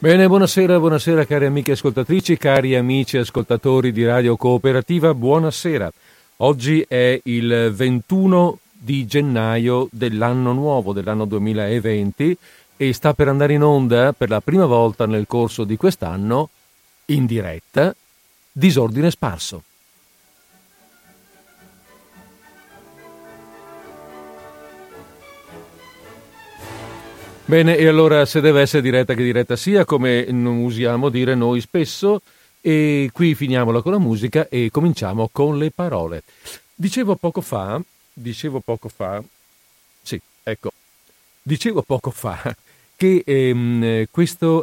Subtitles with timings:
[0.00, 5.90] Bene, buonasera, buonasera cari amiche ascoltatrici, cari amici ascoltatori di Radio Cooperativa, buonasera.
[6.36, 12.36] Oggi è il 21 di gennaio dell'anno nuovo, dell'anno 2020
[12.76, 16.50] e sta per andare in onda per la prima volta nel corso di quest'anno,
[17.06, 17.92] in diretta,
[18.52, 19.64] Disordine Sparso.
[27.48, 32.20] Bene, e allora se deve essere diretta che diretta sia, come usiamo dire noi spesso,
[32.60, 36.24] e qui finiamola con la musica e cominciamo con le parole.
[36.74, 37.80] Dicevo poco fa,
[38.12, 39.22] dicevo poco fa,
[40.02, 40.72] sì, ecco,
[41.40, 42.54] dicevo poco fa
[42.94, 44.04] che ehm,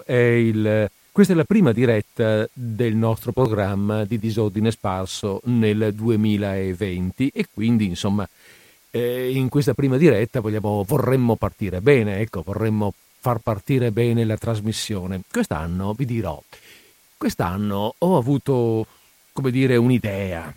[0.06, 7.32] è il, questa è la prima diretta del nostro programma di disordine sparso nel 2020
[7.34, 8.30] e quindi insomma
[8.96, 14.38] eh, in questa prima diretta vogliamo, vorremmo partire bene, ecco, vorremmo far partire bene la
[14.38, 15.22] trasmissione.
[15.30, 16.42] Quest'anno vi dirò,
[17.18, 18.88] quest'anno ho avuto,
[19.34, 20.54] come dire, un'idea.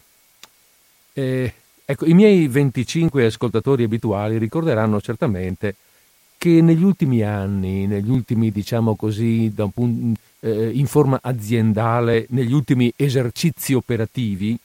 [1.14, 1.52] Eh,
[1.84, 5.74] ecco, i miei 25 ascoltatori abituali ricorderanno certamente
[6.38, 12.92] che negli ultimi anni, negli ultimi, diciamo così, punto, eh, in forma aziendale, negli ultimi
[12.94, 14.56] esercizi operativi,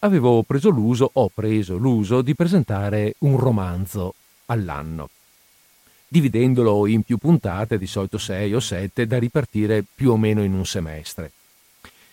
[0.00, 4.14] avevo preso l'uso, ho preso l'uso di presentare un romanzo
[4.46, 5.10] all'anno,
[6.08, 10.52] dividendolo in più puntate, di solito sei o sette, da ripartire più o meno in
[10.52, 11.32] un semestre.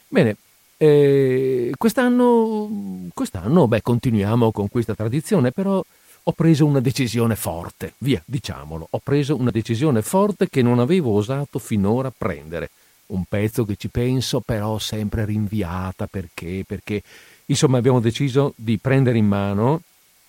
[0.07, 0.37] Bene,
[0.77, 5.83] eh, quest'anno, quest'anno beh, continuiamo con questa tradizione, però
[6.25, 11.11] ho preso una decisione forte, via, diciamolo, ho preso una decisione forte che non avevo
[11.11, 12.69] osato finora prendere.
[13.05, 16.07] Un pezzo che ci penso, però sempre rinviata.
[16.07, 17.03] Perché, perché
[17.47, 19.81] Insomma, abbiamo deciso di prendere in mano,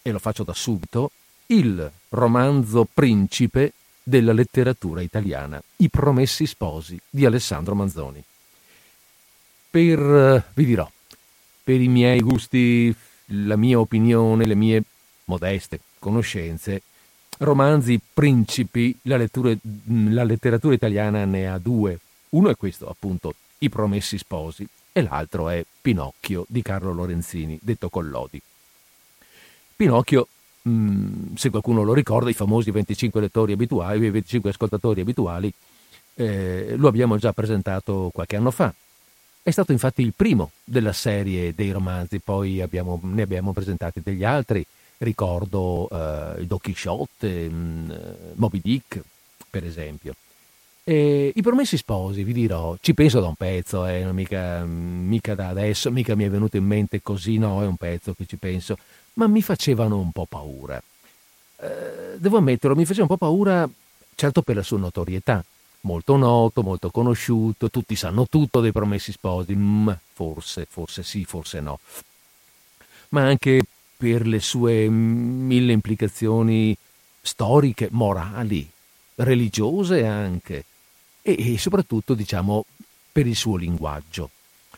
[0.02, 1.10] e lo faccio da subito,
[1.46, 8.22] il romanzo principe della letteratura italiana, I Promessi Sposi di Alessandro Manzoni.
[9.70, 10.90] Per, eh, vi dirò,
[11.62, 12.94] per i miei gusti,
[13.26, 14.82] la mia opinione, le mie
[15.24, 16.82] modeste conoscenze,
[17.38, 19.54] romanzi principi, la, lettura,
[19.84, 21.98] la letteratura italiana ne ha due.
[22.30, 27.88] Uno è questo, appunto, I Promessi Sposi, e l'altro è Pinocchio di Carlo Lorenzini, detto
[27.88, 28.40] Collodi.
[29.74, 30.28] Pinocchio,
[30.62, 35.52] mh, mm, se qualcuno lo ricorda, i famosi 25 lettori abituali, i 25 ascoltatori abituali,
[36.14, 38.72] eh, lo abbiamo già presentato qualche anno fa.
[39.42, 44.22] È stato infatti il primo della serie dei romanzi, poi abbiamo, ne abbiamo presentati degli
[44.22, 44.64] altri,
[44.98, 47.90] ricordo eh, Don Quixote, mm,
[48.34, 49.02] Moby Dick,
[49.50, 50.14] per esempio.
[50.86, 55.48] E I promessi sposi, vi dirò, ci penso da un pezzo, eh, mica, mica da
[55.48, 58.76] adesso, mica mi è venuto in mente così, no, è un pezzo che ci penso,
[59.14, 60.82] ma mi facevano un po' paura.
[61.56, 63.66] Eh, devo ammetterlo, mi faceva un po' paura,
[64.14, 65.42] certo per la sua notorietà,
[65.82, 71.60] molto noto, molto conosciuto, tutti sanno tutto dei promessi sposi, mm, forse, forse sì, forse
[71.60, 71.78] no,
[73.08, 73.62] ma anche
[73.96, 76.76] per le sue mille implicazioni
[77.22, 78.68] storiche, morali,
[79.14, 80.64] religiose anche
[81.26, 82.66] e, e soprattutto diciamo
[83.10, 84.30] per il suo linguaggio.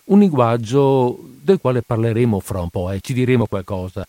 [0.04, 4.06] Un linguaggio del quale parleremo fra un po' e eh, ci diremo qualcosa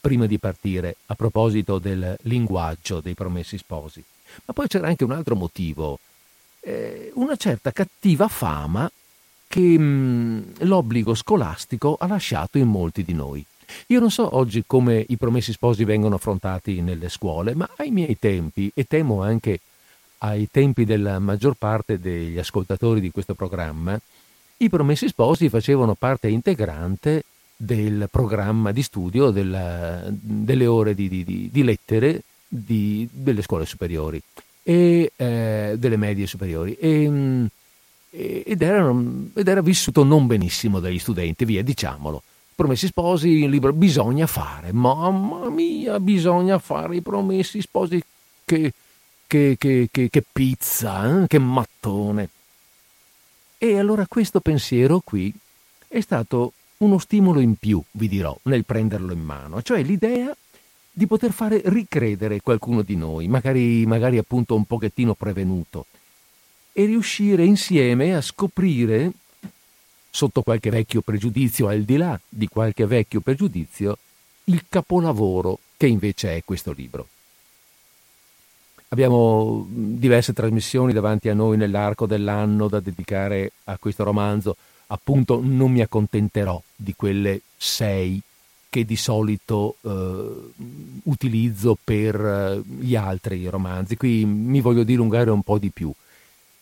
[0.00, 4.02] prima di partire a proposito del linguaggio dei promessi sposi.
[4.44, 5.98] Ma poi c'era anche un altro motivo,
[6.60, 8.90] eh, una certa cattiva fama
[9.48, 13.44] che mh, mm, l'obbligo scolastico ha lasciato in molti di noi.
[13.88, 18.16] Io non so oggi come i promessi sposi vengono affrontati nelle scuole, ma ai miei
[18.18, 19.60] tempi, e temo anche
[20.22, 23.98] ai tempi della maggior parte degli ascoltatori di questo programma,
[24.58, 27.24] i Promessi Sposi facevano parte integrante
[27.56, 34.20] del programma di studio della, delle ore di, di, di lettere di, delle scuole superiori
[34.62, 36.74] e eh, delle medie superiori.
[36.74, 37.48] E,
[38.10, 38.94] ed, era,
[39.34, 42.22] ed, era, vissuto non benissimo dagli studenti, via, diciamolo.
[42.54, 48.02] Promessi sposi, il libro bisogna fare, mamma mia, bisogna fare i promessi sposi
[48.44, 48.72] che
[49.30, 51.26] che, che, che, che pizza, eh?
[51.28, 52.30] che mattone.
[53.58, 55.32] E allora questo pensiero qui
[55.86, 60.36] è stato uno stimolo in più, vi dirò, nel prenderlo in mano, cioè l'idea
[60.90, 65.86] di poter fare ricredere qualcuno di noi, magari, magari appunto un pochettino prevenuto,
[66.72, 69.12] e riuscire insieme a scoprire,
[70.10, 73.96] sotto qualche vecchio pregiudizio, al di là di qualche vecchio pregiudizio,
[74.44, 77.06] il capolavoro che invece è questo libro.
[78.92, 84.56] Abbiamo diverse trasmissioni davanti a noi nell'arco dell'anno da dedicare a questo romanzo.
[84.88, 88.20] Appunto non mi accontenterò di quelle sei
[88.68, 90.50] che di solito eh,
[91.04, 93.96] utilizzo per eh, gli altri romanzi.
[93.96, 95.92] Qui mi voglio dilungare un po' di più.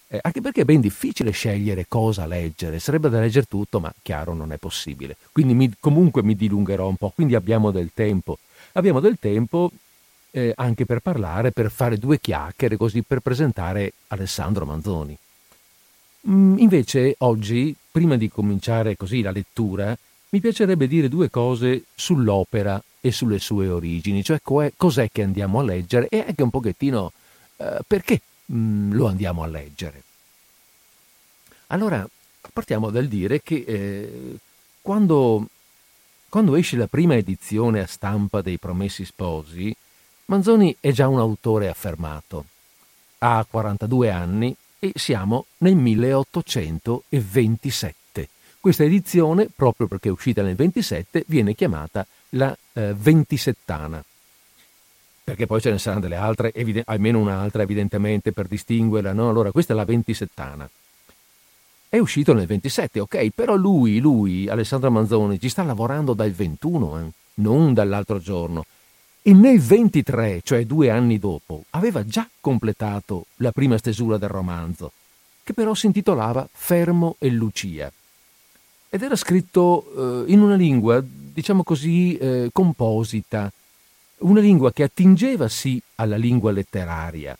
[0.09, 4.35] Eh, anche perché è ben difficile scegliere cosa leggere, sarebbe da leggere tutto, ma chiaro
[4.35, 5.17] non è possibile.
[5.33, 8.39] Quindi mi, comunque mi dilungherò un po', quindi abbiamo del tempo.
[8.73, 9.71] Abbiamo del tempo
[10.31, 15.17] eh, anche per parlare, per fare due chiacchiere, così per presentare Alessandro Manzoni.
[16.29, 19.97] Mm, invece oggi, prima di cominciare così la lettura,
[20.31, 25.63] mi piacerebbe dire due cose sull'opera e sulle sue origini, cioè cos'è che andiamo a
[25.63, 27.13] leggere e anche un pochettino
[27.57, 30.03] eh, perché mh, lo andiamo a leggere.
[31.69, 32.07] Allora,
[32.53, 34.37] partiamo dal dire che eh,
[34.81, 35.47] quando,
[36.29, 39.75] quando esce la prima edizione a stampa dei Promessi Sposi,
[40.31, 42.45] Manzoni è già un autore affermato.
[43.19, 48.29] Ha 42 anni e siamo nel 1827.
[48.61, 54.05] Questa edizione, proprio perché è uscita nel 27, viene chiamata la eh, ventisettana.
[55.25, 59.31] Perché poi ce ne saranno delle altre, eviden- almeno un'altra evidentemente per distinguerla, no?
[59.31, 60.69] Allora questa è la ventisettana.
[61.89, 67.01] È uscito nel 27, ok, però lui, lui, Alessandro Manzoni, ci sta lavorando dal 21,
[67.01, 67.07] eh?
[67.37, 68.67] non dall'altro giorno.
[69.29, 74.91] E nel 23, cioè due anni dopo, aveva già completato la prima stesura del romanzo,
[75.45, 77.93] che però si intitolava Fermo e Lucia.
[78.89, 83.53] Ed era scritto eh, in una lingua, diciamo così, eh, composita,
[84.21, 87.37] una lingua che attingeva sì alla lingua letteraria,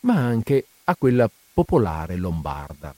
[0.00, 2.94] ma anche a quella popolare lombarda.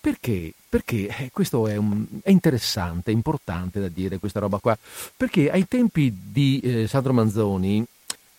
[0.00, 0.52] Perché?
[0.68, 4.76] Perché eh, questo è, un, è, interessante, è importante da dire questa roba qua,
[5.16, 7.84] perché ai tempi di eh, Sandro Manzoni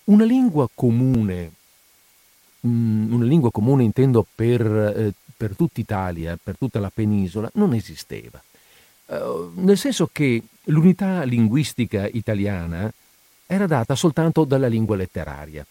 [0.06, 1.51] una lingua comune,
[2.61, 7.50] mh, mm, una lingua comune intendo per, eh, per tutta Italia, per tutta la penisola,
[7.56, 8.41] non esisteva.
[9.05, 12.91] Uh, nel senso che l'unità linguistica italiana
[13.47, 15.65] era data soltanto dalla lingua letteraria.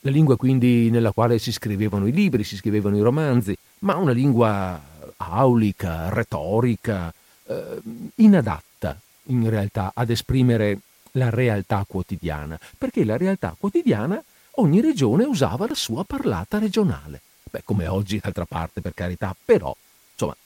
[0.00, 4.12] La lingua quindi nella quale si scrivevano i libri, si scrivevano i romanzi, ma una
[4.12, 4.78] lingua
[5.16, 7.12] aulica, retorica,
[7.46, 7.80] eh,
[8.16, 10.78] inadatta in realtà ad esprimere
[11.12, 14.22] la realtà quotidiana, perché la realtà quotidiana
[14.56, 17.20] ogni regione usava la sua parlata regionale.
[17.50, 19.74] Beh, come oggi d'altra parte, per carità, però,
[20.12, 20.36] insomma,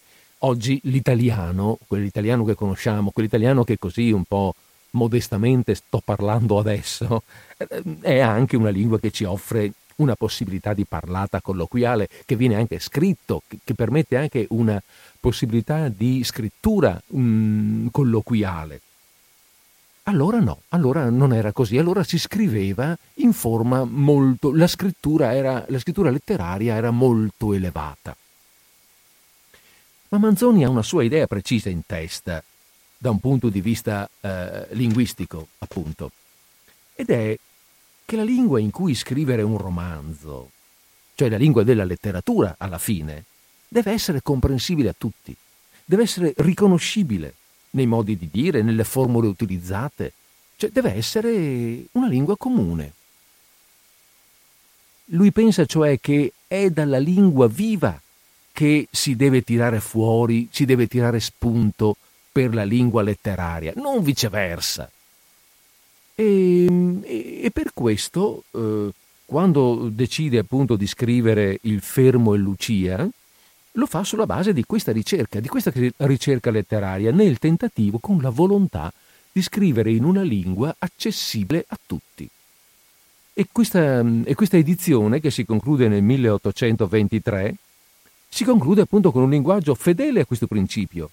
[0.40, 4.54] oggi l'italiano, quell'italiano che conosciamo, quell'italiano che così un po'
[4.90, 7.22] modestamente sto parlando adesso,
[7.56, 12.56] eh, è anche una lingua che ci offre una possibilità di parlata colloquiale che viene
[12.56, 14.80] anche scritto, che, permette anche una
[15.20, 18.80] possibilità di scrittura um, colloquiale.
[20.04, 25.64] Allora no, allora non era così, allora si scriveva in forma molto, la scrittura, era,
[25.68, 28.16] la scrittura letteraria era molto elevata.
[30.10, 32.42] Ma Manzoni ha una sua idea precisa in testa,
[32.96, 36.10] da un punto di vista eh, linguistico, appunto,
[36.94, 37.38] ed è
[38.08, 40.52] che la lingua in cui scrivere un romanzo,
[41.14, 43.24] cioè la lingua della letteratura alla fine,
[43.68, 45.36] deve essere comprensibile a tutti,
[45.84, 47.34] deve essere riconoscibile
[47.72, 50.14] nei modi di dire, nelle formule utilizzate,
[50.56, 52.92] cioè deve essere una lingua comune.
[55.10, 58.00] Lui pensa cioè che è dalla lingua viva
[58.52, 61.98] che si deve tirare fuori, si deve tirare spunto
[62.32, 64.90] per la lingua letteraria, non viceversa.
[66.20, 66.66] E,
[67.04, 68.90] e, e per questo, eh,
[69.24, 73.08] quando decide appunto di scrivere Il Fermo e Lucia,
[73.70, 78.30] lo fa sulla base di questa ricerca, di questa ricerca letteraria, nel tentativo, con la
[78.30, 78.92] volontà
[79.30, 82.28] di scrivere in una lingua accessibile a tutti.
[83.32, 87.54] E questa, e questa edizione, che si conclude nel 1823,
[88.28, 91.10] si conclude appunto con un linguaggio fedele a questo principio,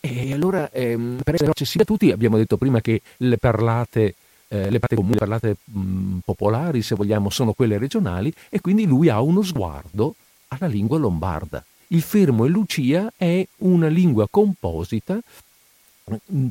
[0.00, 4.14] e allora, ehm, per essere accessibile a tutti, abbiamo detto prima che le parlate,
[4.52, 8.84] eh, le parlate comuni, le parlate mh, popolari, se vogliamo, sono quelle regionali, e quindi
[8.84, 10.16] lui ha uno sguardo
[10.48, 11.64] alla lingua lombarda.
[11.88, 15.20] Il fermo e Lucia è una lingua composita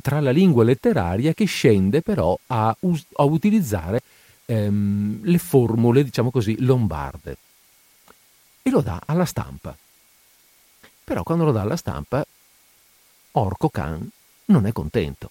[0.00, 4.00] tra la lingua letteraria che scende però a, a utilizzare
[4.46, 7.36] ehm, le formule, diciamo così, lombarde.
[8.62, 9.76] E lo dà alla stampa.
[11.04, 12.24] Però quando lo dà alla stampa
[13.32, 14.08] Orco Khan
[14.46, 15.30] non è contento.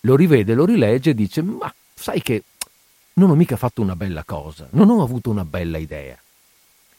[0.00, 2.44] Lo rivede, lo rilegge e dice: Ma sai che
[3.14, 6.16] non ho mica fatto una bella cosa, non ho avuto una bella idea.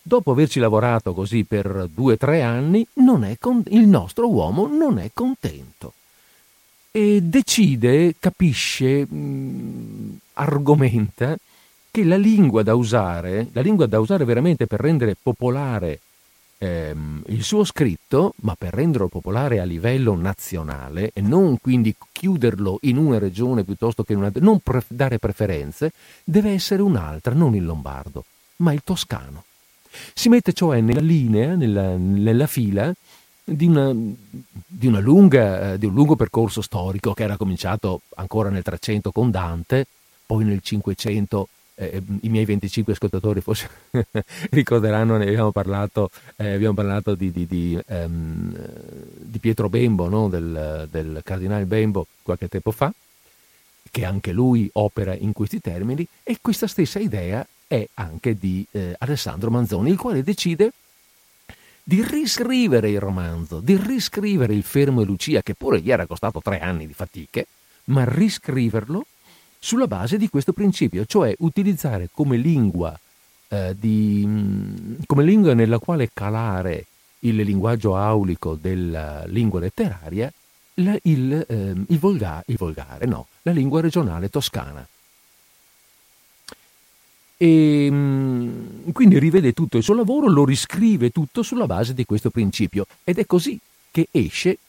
[0.01, 2.85] Dopo averci lavorato così per due o tre anni,
[3.39, 5.93] con- il nostro uomo non è contento.
[6.91, 11.37] E decide, capisce, mh, mm, argomenta
[11.91, 15.99] che la lingua da usare, la lingua da usare veramente per rendere popolare
[16.57, 22.79] ehm, il suo scritto, ma per renderlo popolare a livello nazionale e non quindi chiuderlo
[22.81, 25.91] in una regione piuttosto che in un'altra, non pre- dare preferenze,
[26.23, 28.25] deve essere un'altra, non il lombardo,
[28.57, 29.43] ma il toscano.
[30.13, 32.93] Si mette cioè nella linea, nella, nella fila
[33.43, 38.49] di, una, di, una lunga, eh, di, un lungo percorso storico che era cominciato ancora
[38.49, 39.87] nel 300 con Dante,
[40.25, 41.47] poi nel 500
[41.79, 43.69] eh, i miei 25 ascoltatori forse
[44.49, 48.55] ricorderanno, ne abbiamo parlato, eh, abbiamo parlato di, di, di, um,
[49.15, 50.27] di Pietro Bembo, no?
[50.27, 52.91] del, del cardinale Bembo qualche tempo fa,
[53.91, 58.95] che anche lui opera in questi termini, e questa stessa idea è anche di eh,
[58.97, 60.71] Alessandro Manzoni, il quale decide
[61.83, 66.41] di riscrivere il romanzo, di riscrivere il Fermo e Lucia, che pure gli era costato
[66.41, 67.47] tre anni di fatiche,
[67.85, 69.05] ma riscriverlo
[69.67, 72.97] sulla base di questo principio, cioè utilizzare come lingua,
[73.49, 76.85] eh, di, mm, come lingua nella quale calare
[77.19, 80.31] il linguaggio aulico della lingua letteraria
[80.75, 84.87] la, il, eh, il, volga, il volgare, no, la lingua regionale toscana.
[87.35, 92.29] E mm, quindi rivede tutto il suo lavoro, lo riscrive tutto sulla base di questo
[92.29, 93.59] principio ed è così
[93.91, 94.59] che esce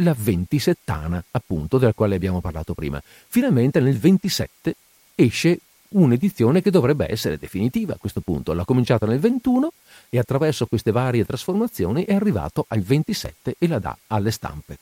[0.00, 3.02] la ventisettana, appunto, della quale abbiamo parlato prima.
[3.28, 4.74] Finalmente nel 27
[5.14, 8.52] esce un'edizione che dovrebbe essere definitiva a questo punto.
[8.52, 9.72] L'ha cominciata nel 21
[10.10, 14.78] e attraverso queste varie trasformazioni è arrivato al 27 e la dà alle stampe.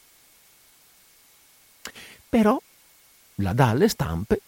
[2.29, 2.61] Però
[3.37, 4.41] la dà alle stampe,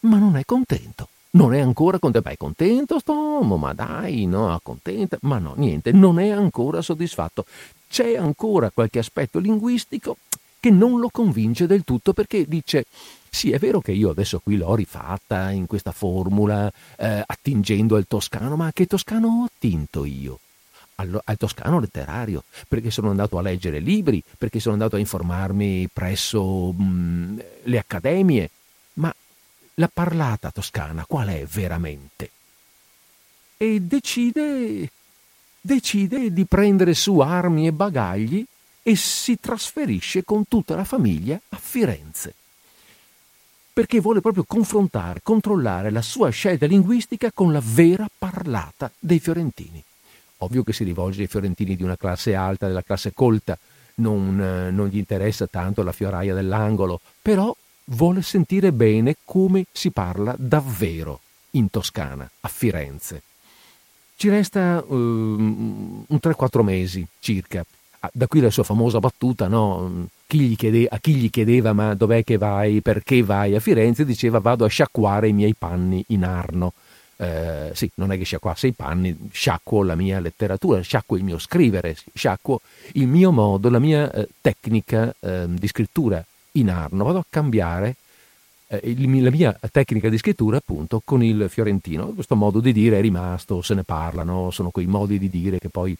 [0.00, 1.08] ma non è contento.
[1.32, 2.28] Non è ancora contento.
[2.28, 5.18] Beh, è contento, Stomo, ma dai, no, contenta.
[5.22, 7.44] Ma no, niente, non è ancora soddisfatto.
[7.88, 10.16] C'è ancora qualche aspetto linguistico
[10.58, 12.84] che non lo convince del tutto perché dice
[13.30, 18.06] sì, è vero che io adesso qui l'ho rifatta in questa formula eh, attingendo al
[18.08, 20.40] toscano, ma a che toscano ho attinto io?
[20.96, 25.88] Al, al, toscano letterario, perché sono andato a leggere libri, perché sono andato a informarmi
[25.90, 28.50] presso mh, mm, le accademie,
[28.94, 29.14] ma
[29.74, 32.30] la parlata toscana qual è veramente?
[33.56, 34.90] E decide,
[35.60, 38.44] decide di prendere su armi e bagagli
[38.82, 42.34] e si trasferisce con tutta la famiglia a Firenze
[43.80, 49.82] perché vuole proprio confrontare, controllare la sua scelta linguistica con la vera parlata dei fiorentini.
[50.38, 53.56] Ovvio che si rivolge ai fiorentini di una classe alta, della classe colta,
[53.94, 54.36] non,
[54.70, 61.20] non gli interessa tanto la fioraia dell'angolo, però vuole sentire bene come si parla davvero
[61.52, 63.22] in Toscana, a Firenze.
[64.16, 67.64] Ci resta um, un 3-4 mesi circa.
[68.00, 70.08] Ah, da qui la sua famosa battuta, no?
[70.30, 74.04] chi gli chiede, a chi gli chiedeva ma dov'è che vai, perché vai a Firenze,
[74.04, 76.72] diceva vado a sciacquare i miei panni in Arno.
[77.16, 81.38] Eh, sì, non è che sciacquasse i panni, sciacquo la mia letteratura, sciacquo il mio
[81.38, 82.60] scrivere, sciacquo
[82.92, 86.24] il mio modo, la mia eh, tecnica eh, di scrittura
[86.60, 87.96] in Arno, vado a cambiare
[88.68, 92.08] eh, la mia tecnica di scrittura appunto con il fiorentino.
[92.08, 95.68] Questo modo di dire è rimasto, se ne parlano, sono quei modi di dire che
[95.68, 95.96] poi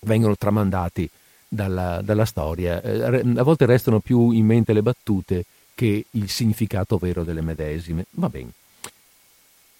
[0.00, 1.08] vengono tramandati
[1.48, 2.82] dalla, dalla storia.
[2.82, 8.06] Eh, a volte restano più in mente le battute che il significato vero delle medesime.
[8.10, 8.50] Va bene.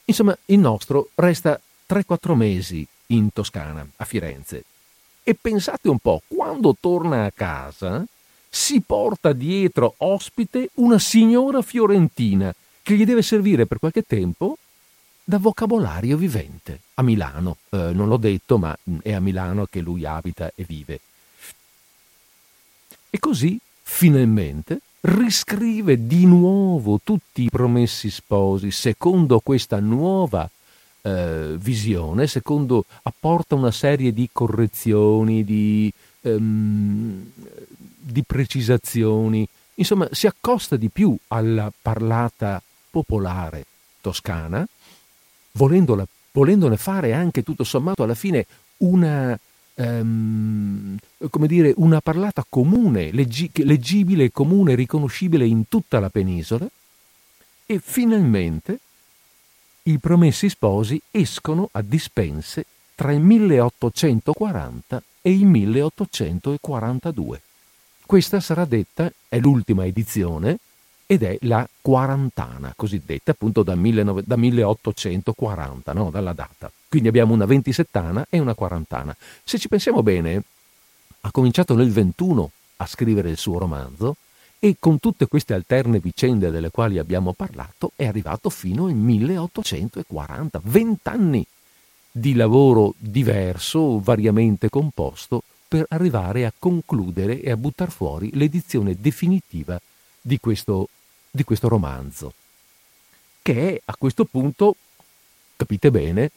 [0.07, 4.65] Insomma, il nostro resta 3-4 mesi in Toscana, a Firenze.
[5.23, 8.05] E pensate un po', quando torna a casa,
[8.55, 14.59] si porta dietro ospite una signora fiorentina che gli deve servire per qualche tempo
[15.25, 17.57] da vocabolario vivente a Milano.
[17.71, 21.01] Eh, non l'ho detto, ma è a Milano che lui abita e vive.
[23.11, 30.49] E così, finalmente, riscrive di nuovo tutti i promessi sposi secondo questa nuova
[31.03, 37.33] eh, visione, secondo apporta una serie di correzioni, di ehm,
[38.05, 43.65] di precisazioni, insomma si accosta di più alla parlata popolare
[44.01, 44.67] toscana,
[45.53, 48.47] volendone fare anche tutto sommato alla fine
[48.79, 49.39] una,
[49.75, 50.97] um,
[51.31, 56.67] come dire, una parlata comune, leggi- leggibile, comune, riconoscibile in tutta la penisola,
[57.67, 58.79] e finalmente
[59.85, 67.41] i promessi sposi escono a dispense tra il 1840 e il 1842.
[68.15, 70.59] Questa sarà detta, è l'ultima edizione
[71.05, 76.11] ed è la quarantana cosiddetta, appunto da, 19, da 1840, no?
[76.11, 76.71] dalla data.
[76.89, 79.17] Quindi abbiamo una ventisettana e una quarantana.
[79.43, 80.45] Se ci pensiamo bene,
[81.23, 84.15] ha cominciato nel 21 a scrivere il suo romanzo
[84.61, 90.61] e con tutte queste alterne vicende delle quali abbiamo parlato è arrivato fino al 1840,
[90.63, 91.45] vent'anni
[92.13, 95.43] di lavoro diverso, variamente composto,
[95.75, 99.77] per arrivare a concludere e a buttare fuori l'edizione definitiva
[100.21, 100.89] di questo,
[101.29, 102.33] di questo romanzo,
[103.43, 104.77] che a questo punto,
[105.57, 106.31] capite bene,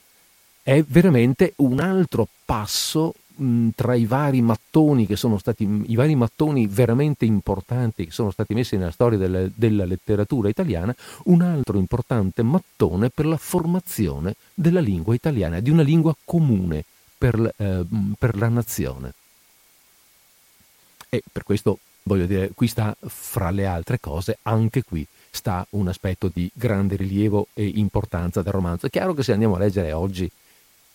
[0.64, 6.16] è veramente un altro passo mh, tra i vari mattoni che sono stati, i vari
[6.16, 11.78] mattoni veramente importanti che sono stati messi nella storia della, della letteratura italiana, un altro
[11.78, 16.84] importante mattone per la formazione della lingua italiana, di una lingua comune
[17.16, 17.86] per, eh,
[18.18, 19.14] per la nazione.
[21.10, 25.88] E per questo voglio dire, qui sta fra le altre cose, anche qui sta un
[25.88, 28.88] aspetto di grande rilievo e importanza del romanzo.
[28.88, 30.30] È chiaro che se andiamo a leggere oggi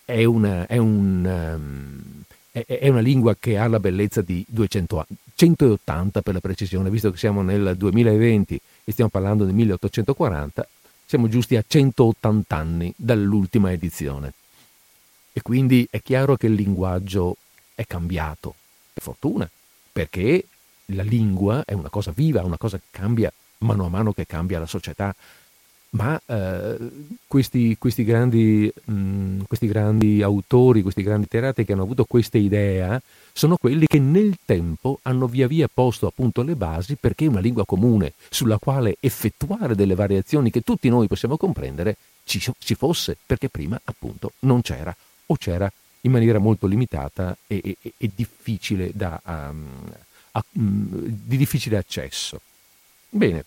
[0.03, 5.17] è una, è un, um, è, una lingua che ha la bellezza di 200 anni,
[5.35, 10.67] 180 per la precisione, visto che siamo nel 2020 e stiamo parlando del 1840,
[11.05, 14.33] siamo giusti a 180 anni dall'ultima edizione.
[15.31, 17.37] E quindi è chiaro che il linguaggio
[17.75, 18.55] è cambiato,
[18.93, 19.49] per fortuna,
[19.93, 20.45] perché
[20.87, 24.59] la lingua è una cosa viva, una cosa che cambia mano a mano che cambia
[24.59, 25.15] la società.
[25.91, 26.77] Ma eh,
[27.27, 32.39] questi, questi, grandi, mh, mm, questi, grandi, autori, questi grandi letterati che hanno avuto questa
[32.39, 32.99] idea
[33.31, 37.65] sono quelli che nel tempo hanno via via posto appunto le basi perché una lingua
[37.65, 43.49] comune sulla quale effettuare delle variazioni che tutti noi possiamo comprendere ci, ci fosse, perché
[43.49, 44.95] prima appunto non c'era
[45.27, 45.71] o c'era
[46.05, 49.91] in maniera molto limitata e, e, e difficile da, um,
[50.31, 52.41] a, um, di difficile accesso.
[53.09, 53.45] Bene,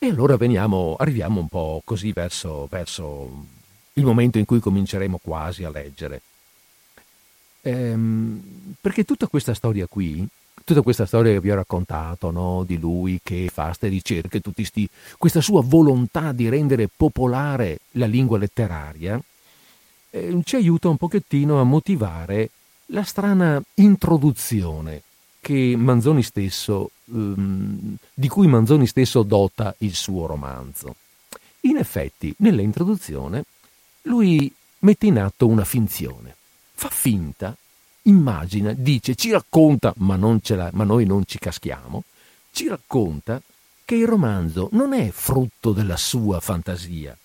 [0.00, 3.46] e allora veniamo, arriviamo un po' così verso, verso
[3.94, 6.20] il momento in cui cominceremo quasi a leggere.
[7.62, 10.24] Ehm, perché tutta questa storia qui,
[10.64, 12.62] tutta questa storia che vi ho raccontato, no?
[12.64, 18.38] di lui che fa queste ricerche, sti, questa sua volontà di rendere popolare la lingua
[18.38, 19.20] letteraria,
[20.10, 22.50] eh, ci aiuta un pochettino a motivare
[22.86, 25.02] la strana introduzione
[26.22, 30.96] stesso, um, di cui Manzoni stesso dota il suo romanzo.
[31.62, 33.44] In effetti, nell'introduzione,
[34.02, 36.36] lui mette in atto una finzione.
[36.74, 37.56] Fa finta,
[38.02, 42.04] immagina, dice, ci racconta, ma, la, ma noi non ci caschiamo,
[42.50, 43.40] ci racconta
[43.84, 47.16] che il romanzo non è frutto della sua fantasia,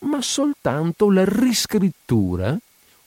[0.00, 2.56] ma soltanto la riscrittura,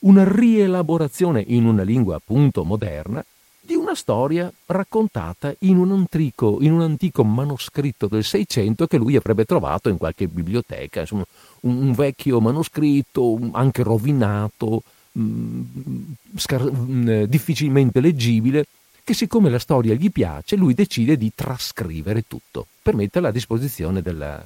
[0.00, 3.24] una rielaborazione in una lingua appunto moderna
[3.64, 9.14] di una storia raccontata in un, antico, in un antico manoscritto del Seicento che lui
[9.14, 11.24] avrebbe trovato in qualche biblioteca, insomma,
[11.60, 16.02] un, un vecchio manoscritto anche rovinato, mh, mm,
[16.36, 18.66] scar- mh, mm, difficilmente leggibile,
[19.04, 24.02] che siccome la storia gli piace, lui decide di trascrivere tutto per metterla a disposizione
[24.02, 24.44] della,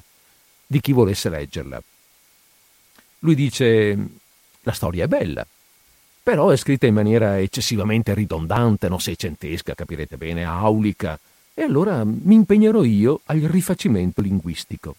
[0.65, 1.81] di chi volesse leggerla.
[3.19, 3.97] Lui dice,
[4.61, 5.45] la storia è bella,
[6.21, 11.19] però è scritta in maniera eccessivamente ridondante, no seicentesca, capirete bene, aulica,
[11.53, 14.95] e allora mi impegnerò io al rifacimento linguistico.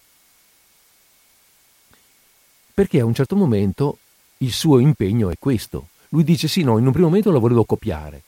[2.74, 3.98] Perché a un certo momento
[4.38, 5.88] il suo impegno è questo.
[6.10, 8.22] Lui dice sì, no, in un primo momento la volevo copiare,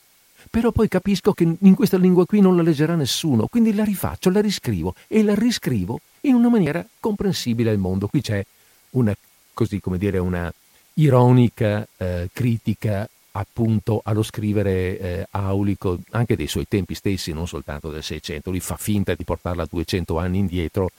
[0.51, 4.31] però poi capisco che in questa lingua qui non la leggerà nessuno, quindi la rifaccio,
[4.31, 8.09] la riscrivo e la riscrivo in una maniera comprensibile al mondo.
[8.09, 8.45] Qui c'è
[8.91, 9.15] una,
[9.61, 10.51] così come dire, una
[10.95, 17.91] ironica eh, critica appunto allo scrivere eh, aulico anche dei suoi tempi stessi, non soltanto
[17.91, 20.91] del Seicento, lui fa finta di portarla 200 anni indietro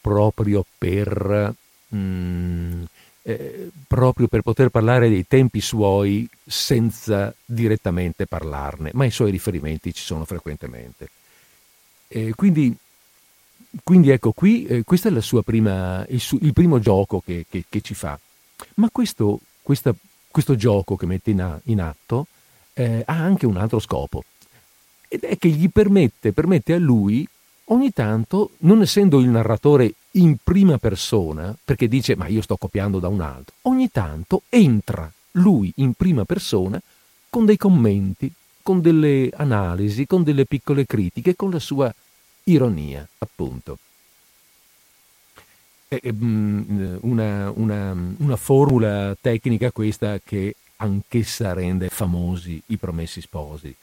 [0.00, 1.54] proprio per,
[1.94, 2.82] mm,
[3.22, 9.94] eh, proprio per poter parlare dei tempi suoi senza direttamente parlarne, ma i suoi riferimenti
[9.94, 11.08] ci sono frequentemente.
[12.34, 12.76] quindi,
[13.82, 17.80] quindi, ecco qui, eh, questo è prima, il, su, il primo gioco che, che, che
[17.80, 18.18] ci fa.
[18.74, 19.94] Ma questo, questa,
[20.30, 22.26] questo gioco che mette in, a, in atto
[22.74, 24.24] eh, ha anche un altro scopo,
[25.08, 27.26] ed è che gli permette, permette a lui
[27.66, 32.98] ogni tanto, non essendo il narratore in prima persona, perché dice ma io sto copiando
[32.98, 36.80] da un altro, ogni tanto entra lui in prima persona
[37.30, 38.30] con dei commenti,
[38.62, 41.92] con delle analisi, con delle piccole critiche, con la sua
[42.44, 43.78] ironia, appunto.
[45.92, 53.74] Mm, una, una, una formula tecnica questa che anch'essa rende famosi i promessi sposi.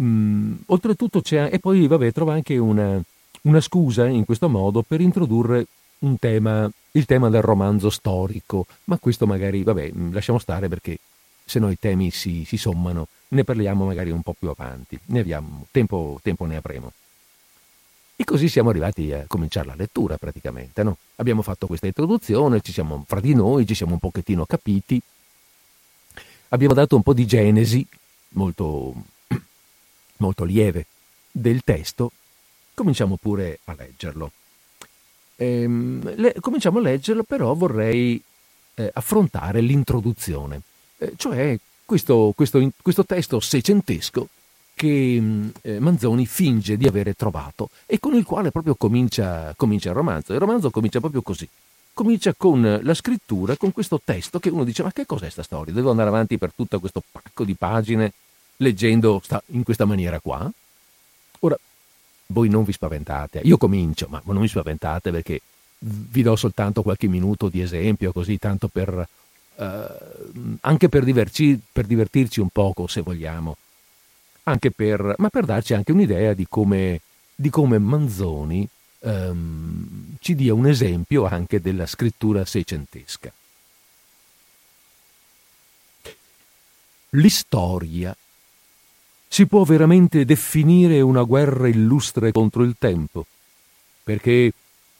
[0.00, 3.00] Mm, oltretutto c'è, e poi vabbè, trova anche una,
[3.42, 5.66] una, scusa in questo modo per introdurre
[6.00, 10.98] un tema, il tema del romanzo storico, ma questo magari, vabbè, mm, lasciamo stare perché
[11.44, 15.20] se no i temi si, si sommano, ne parliamo magari un po' più avanti, ne
[15.20, 16.92] abbiamo, tempo, tempo ne avremo.
[18.16, 20.82] E così siamo arrivati a cominciare la lettura praticamente.
[20.82, 20.98] No?
[21.16, 25.00] Abbiamo fatto questa introduzione, ci siamo fra di noi, ci siamo un pochettino capiti,
[26.48, 27.86] abbiamo dato un po' di genesi
[28.30, 28.94] molto,
[30.18, 30.86] molto lieve
[31.30, 32.12] del testo,
[32.74, 34.32] cominciamo pure a leggerlo.
[35.36, 38.22] ehm, le, cominciamo a leggerlo, però vorrei
[38.74, 40.60] eh, affrontare l'introduzione,
[40.98, 41.58] eh, cioè
[41.90, 44.28] questo, questo, questo, testo seicentesco
[44.76, 49.88] che mm, eh, Manzoni finge di avere trovato e con il quale proprio comincia, comincia
[49.88, 50.32] il romanzo.
[50.32, 51.48] Il romanzo comincia proprio così.
[51.92, 55.74] Comincia con la scrittura, con questo testo che uno dice ma che cos'è questa storia?
[55.74, 58.12] Devo andare avanti per tutto questo pacco di pagine
[58.58, 60.48] leggendo in questa maniera qua?
[61.40, 61.58] Ora,
[62.26, 65.40] voi non vi spaventate, io comincio, ma non vi spaventate perché
[65.80, 69.08] vi do soltanto qualche minuto di esempio, così tanto per
[69.60, 73.56] eh, anche per, diverci, per, divertirci un poco, se vogliamo,
[74.74, 77.00] per, ma per darci anche un'idea di come,
[77.34, 78.66] di come Manzoni
[79.00, 83.30] ehm, ci dia un esempio anche della scrittura seicentesca.
[87.10, 88.16] L'istoria
[89.28, 93.26] si può veramente definire una guerra illustre contro il tempo,
[94.02, 94.52] perché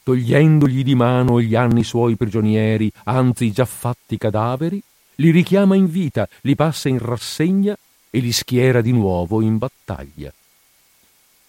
[0.03, 4.81] togliendogli di mano gli anni suoi prigionieri, anzi già fatti cadaveri,
[5.15, 7.77] li richiama in vita, li passa in rassegna
[8.09, 10.31] e li schiera di nuovo in battaglia.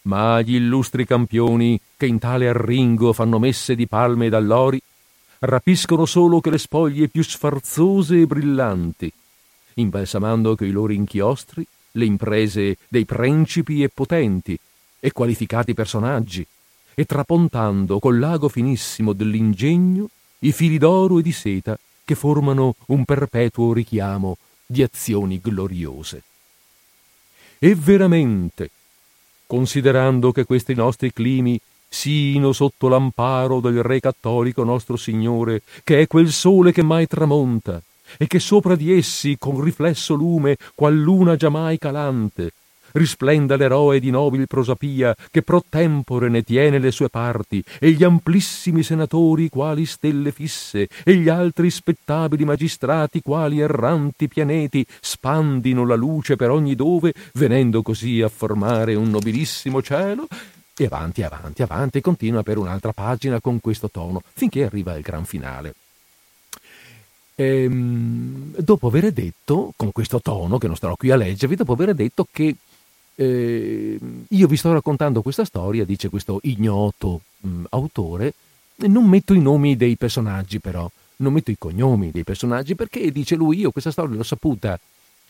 [0.02, 4.80] Ma gli illustri campioni che in tale arringo fanno messe di palme e d'allori,
[5.40, 9.12] rapiscono solo che le spoglie più sfarzose e brillanti,
[9.74, 14.58] imbalsamando coi loro inchiostri le imprese dei principi e potenti
[14.98, 16.46] e qualificati personaggi,
[16.94, 20.08] e trapontando col lago finissimo dell'ingegno
[20.40, 26.22] i fili d'oro e di seta che formano un perpetuo richiamo di azioni gloriose.
[27.58, 28.70] E veramente,
[29.46, 36.06] considerando che questi nostri climi sino sotto l'amparo del Re cattolico nostro Signore, che è
[36.06, 37.80] quel sole che mai tramonta,
[38.16, 42.52] e che sopra di essi, con riflesso lume, qual luna giamai calante,
[42.92, 48.04] risplenda l'eroe di nobil prosapia che pro tempore ne tiene le sue parti e gli
[48.04, 55.94] amplissimi senatori quali stelle fisse e gli altri spettabili magistrati quali erranti pianeti spandino la
[55.94, 60.26] luce per ogni dove venendo così a formare un nobilissimo cielo
[60.76, 65.24] e avanti, avanti, avanti, continua per un'altra pagina con questo tono, finché arriva il gran
[65.24, 65.74] finale.
[67.34, 71.94] Ehm, dopo aver detto, con questo tono, che non starò qui a leggervi, dopo aver
[71.94, 72.56] detto che
[73.14, 73.98] eh,
[74.28, 78.34] io vi sto raccontando questa storia, dice questo ignoto mh, autore,
[78.86, 83.36] non metto i nomi dei personaggi però, non metto i cognomi dei personaggi perché dice
[83.36, 84.78] lui io questa storia l'ho saputa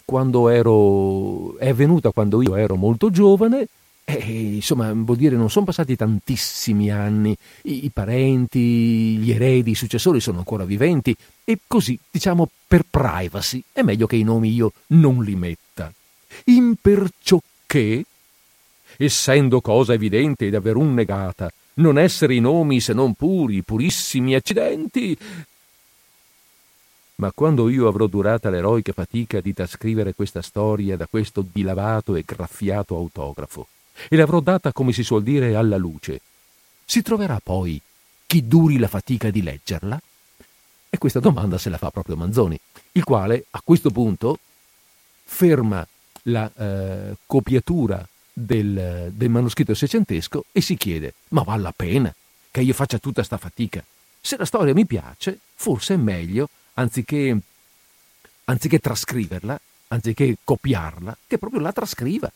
[0.04, 3.68] quando ero, è avvenuta quando io ero molto giovane
[4.04, 9.76] e insomma vuol dire non sono passati tantissimi anni, I, i parenti, gli eredi, i
[9.76, 11.14] successori sono ancora viventi
[11.44, 15.92] e così diciamo per privacy è meglio che i nomi io non li metta.
[16.46, 17.38] In perciò
[17.72, 18.04] che,
[18.98, 25.16] essendo cosa evidente ed aver negata, non essere i nomi se non puri, purissimi accidenti.
[27.14, 32.24] Ma quando io avrò durata l'eroica fatica di trascrivere questa storia da questo dilavato e
[32.26, 33.66] graffiato autografo,
[34.10, 36.20] e l'avrò data, come si suol dire, alla luce,
[36.84, 37.80] si troverà poi
[38.26, 39.98] chi duri la fatica di leggerla?
[40.90, 42.60] E questa domanda se la fa proprio Manzoni,
[42.92, 44.38] il quale a questo punto
[45.24, 45.86] ferma
[46.22, 52.14] la eh, copiatura del, del, manoscritto seicentesco e si chiede, ma vale la pena
[52.50, 53.84] che io faccia tutta questa fatica?
[54.20, 57.36] Se la storia mi piace, forse è meglio, anziché,
[58.44, 62.30] anziché trascriverla, anziché copiarla, che proprio la trascriva.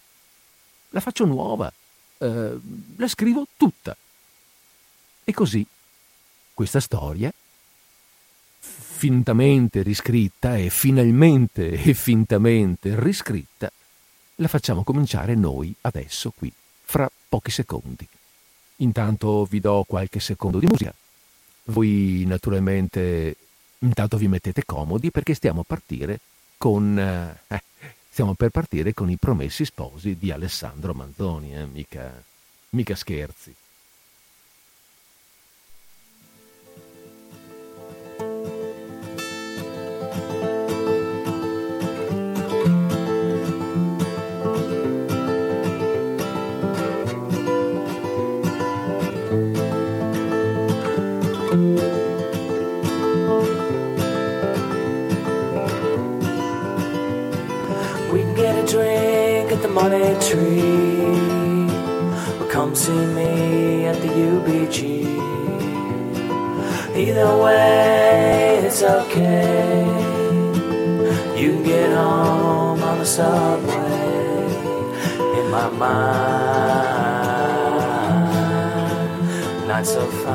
[0.90, 1.72] La faccio nuova,
[2.18, 2.58] eh,
[2.96, 3.96] la scrivo tutta.
[5.24, 5.66] E così
[6.54, 7.32] questa storia
[8.96, 13.70] fintamente riscritta e finalmente e fintamente riscritta,
[14.36, 16.50] la facciamo cominciare noi adesso qui,
[16.82, 18.08] fra pochi secondi.
[18.76, 20.94] Intanto vi do qualche secondo di musica.
[21.64, 23.36] Voi naturalmente
[23.80, 26.20] intanto vi mettete comodi perché stiamo a partire
[26.56, 27.40] con eh,
[28.08, 32.22] stiamo per partire con i promessi sposi di Alessandro Manzoni, eh, mica,
[32.70, 33.54] mica scherzi.
[59.76, 61.68] Money tree.
[62.38, 64.80] Well, come see me at the UBG.
[66.96, 69.84] Either way, it's okay.
[71.40, 74.14] You can get home on the subway.
[75.38, 77.26] In my mind,
[79.68, 80.25] not so fine.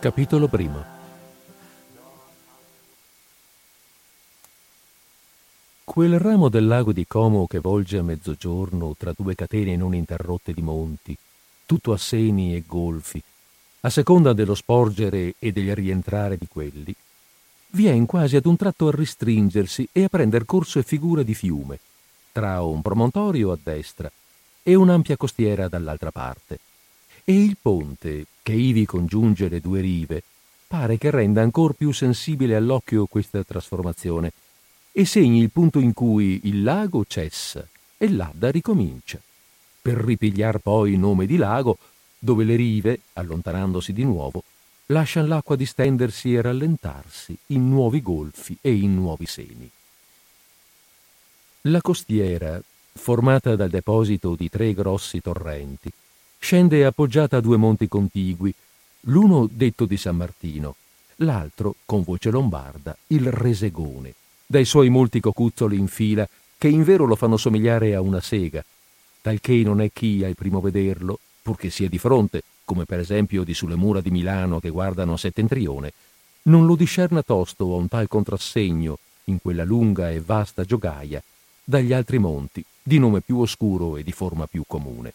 [0.00, 0.84] Capitolo primo.
[5.82, 10.52] Quel ramo del lago di Como che volge a mezzogiorno tra due catene non interrotte
[10.52, 11.18] di monti,
[11.66, 13.20] tutto a seni e golfi,
[13.80, 16.94] a seconda dello sporgere e del rientrare di quelli,
[17.70, 21.80] vien quasi ad un tratto a ristringersi e a prender corso e figura di fiume,
[22.30, 24.08] tra un promontorio a destra
[24.62, 26.60] e un'ampia costiera dall'altra parte
[27.28, 30.22] e il ponte, che ivi congiunge le due rive,
[30.66, 34.32] pare che renda ancor più sensibile all'occhio questa trasformazione
[34.92, 39.20] e segni il punto in cui il lago cessa e l'Adda ricomincia,
[39.82, 41.76] per ripigliar poi nome di lago,
[42.18, 44.42] dove le rive, allontanandosi di nuovo,
[44.86, 49.70] lascian l'acqua distendersi e rallentarsi in nuovi golfi e in nuovi seni.
[51.62, 52.58] La costiera,
[52.94, 55.92] formata dal deposito di tre grossi torrenti,
[56.38, 58.54] scende appoggiata a due monti contigui,
[59.02, 60.76] l'uno detto di San Martino,
[61.16, 64.14] l'altro, con voce lombarda, il Resegone,
[64.46, 68.64] dai suoi molti cocuzzoli in fila che in vero lo fanno somigliare a una sega,
[69.20, 73.54] talché non è chi al primo vederlo, purché sia di fronte, come per esempio di
[73.54, 75.92] sulle mura di Milano che guardano a settentrione,
[76.42, 81.22] non lo discerna tosto a un tal contrassegno in quella lunga e vasta giogaia
[81.62, 85.12] dagli altri monti, di nome più oscuro e di forma più comune.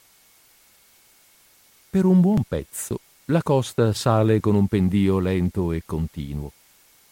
[1.93, 6.51] Per un buon pezzo la costa sale con un pendio lento e continuo.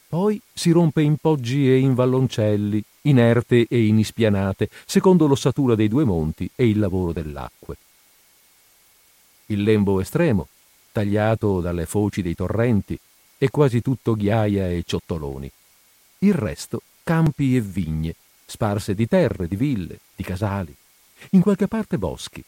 [0.08, 5.88] Poi si rompe in poggi e in valloncelli, inerte e in ispianate, secondo l'ossatura dei
[5.88, 7.78] due monti e il lavoro dell'acque.
[9.46, 10.48] Il lembo estremo,
[10.91, 12.98] tagliato dalle foci dei torrenti,
[13.38, 15.52] è quasi tutto ghiaia e ciottoloni.
[16.22, 18.15] Il resto campi e vigne,
[18.48, 20.76] sparse di terre, di ville, di casali,
[21.34, 22.44] in qualche parte boschi,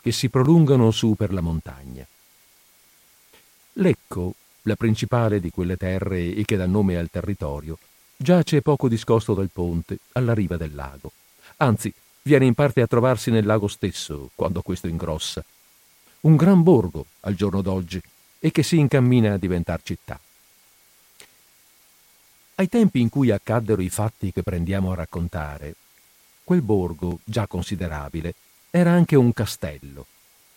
[0.00, 2.06] che si prolungano su per la montagna.
[3.74, 7.78] Lecco, la principale di quelle terre e che dà nome al territorio,
[8.16, 11.12] giace poco discosto dal ponte, alla riva del lago.
[11.58, 15.44] Anzi, viene in parte a trovarsi nel lago stesso, quando questo ingrossa.
[16.20, 18.00] Un gran borgo al giorno d'oggi
[18.38, 20.20] e che si incammina a diventar città.
[22.56, 25.74] Ai tempi in cui accaddero i fatti che prendiamo a raccontare,
[26.44, 28.34] quel borgo, già considerabile,
[28.70, 30.06] era anche un castello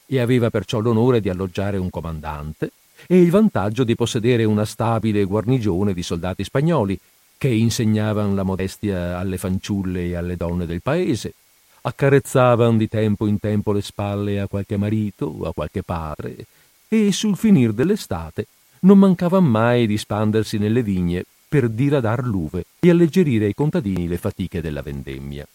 [0.06, 2.72] e aveva perciò l'onore di alloggiare un comandante
[3.08, 6.98] e il vantaggio di possedere una stabile guarnigione di soldati spagnoli
[7.38, 11.34] che insegnavano la modestia alle fanciulle e alle donne del paese,
[11.82, 16.46] accarezzavano di tempo in tempo le spalle a qualche marito a qualche padre
[16.88, 18.48] e sul finir dell'estate
[18.82, 24.18] non mancavan mai di spandersi nelle vigne per diradar l'uve e alleggerire ai contadini le
[24.18, 25.46] fatiche della vendemmia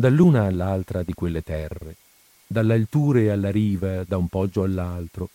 [0.00, 1.94] dall'una all'altra di quelle terre,
[2.46, 5.28] dall'alture alla riva, da un poggio all'altro,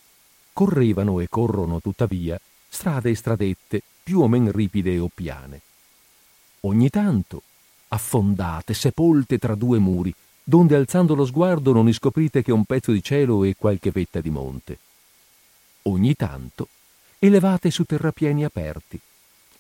[0.52, 5.62] correvano e corrono tuttavia strade e stradette più o men ripide o piane.
[6.62, 7.42] Ogni tanto,
[7.90, 13.02] affondate, sepolte tra due muri, donde alzando lo sguardo non iscoprite che un pezzo di
[13.02, 14.78] cielo e qualche vetta di monte.
[15.84, 16.68] Ogni tanto,
[17.20, 19.00] elevate su terrapieni aperti,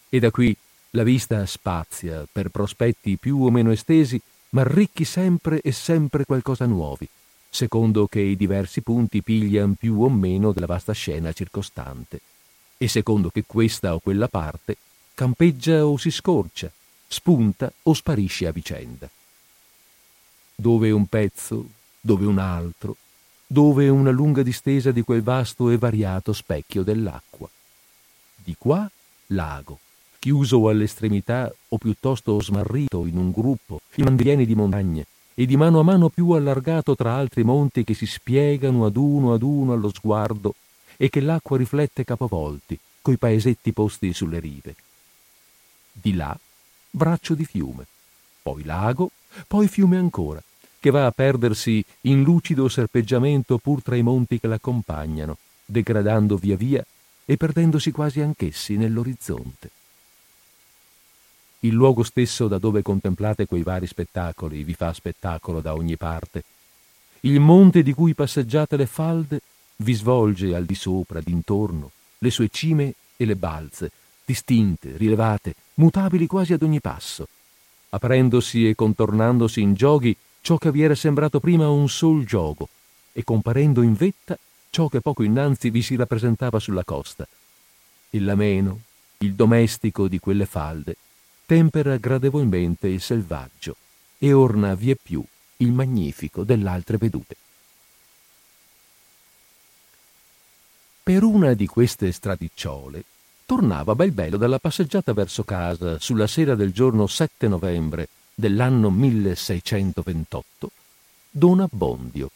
[0.10, 0.56] e da qui
[0.91, 4.20] la vista spazia per prospetti più o meno estesi
[4.56, 7.08] ma ricchi sempre e sempre qualcosa nuovi,
[7.50, 12.22] secondo che i diversi punti piglian più o meno della vasta scena circostante,
[12.78, 14.78] e secondo che questa o quella parte
[15.13, 16.72] campeggia o si scorcia,
[17.06, 19.10] spunta o sparisce a vicenda.
[20.56, 22.96] Dove un pezzo, dove un altro,
[23.46, 27.50] dove una lunga distesa di quel vasto e variato specchio dell'acqua.
[28.36, 28.89] Di qua
[29.28, 29.80] lago,
[30.25, 35.79] chiuso all'estremità o piuttosto smarrito in un gruppo, in mandieni di montagne, e di mano
[35.79, 39.91] a mano più allargato tra altri monti che si spiegano ad uno ad uno allo
[39.93, 40.55] sguardo
[40.97, 44.75] e che l'acqua riflette capovolti, coi paesetti posti sulle rive.
[45.91, 46.35] Di là,
[46.89, 47.85] braccio di fiume,
[48.41, 49.11] poi lago,
[49.47, 50.41] poi fiume ancora,
[50.79, 56.57] che va a perdersi in lucido serpeggiamento pur tra i monti che l'accompagnano, degradando via
[56.57, 56.83] via
[57.25, 59.69] e perdendosi quasi anch'essi nell'orizzonte
[61.65, 66.43] il luogo stesso da dove contemplate quei vari spettacoli vi fa spettacolo da ogni parte.
[67.21, 69.41] Il monte di cui passeggiate le falde
[69.78, 73.91] vi svolge al di sopra, d'intorno, le sue cime e le balze,
[74.23, 77.28] distinte, rilevate, mutabili quasi ad ogni passo,
[77.89, 82.69] aprendosi e contornandosi in gioghi ciò che vi era sembrato prima un sol gioco,
[83.12, 84.38] e comparendo in vetta
[84.69, 87.28] ciò che poco innanzi vi si rappresentava sulla costa.
[88.12, 88.82] Il lameno,
[89.19, 90.95] il domestico di quelle falde,
[91.45, 93.75] tempera gradevolmente il selvaggio
[94.17, 95.23] e orna vie più
[95.58, 97.36] il magnifico dell'altre vedute.
[101.03, 103.03] Per una di queste stradicciole
[103.45, 110.71] tornava bel bello dalla passeggiata verso casa sulla sera del giorno 7 novembre dell'anno 1628
[111.29, 112.31] Don Abbondio,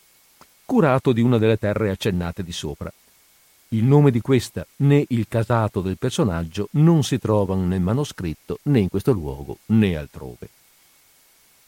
[0.66, 2.92] curato di una delle terre accennate di sopra.
[3.72, 8.80] Il nome di questa né il casato del personaggio non si trovano nel manoscritto né
[8.80, 10.50] in questo luogo né altrove.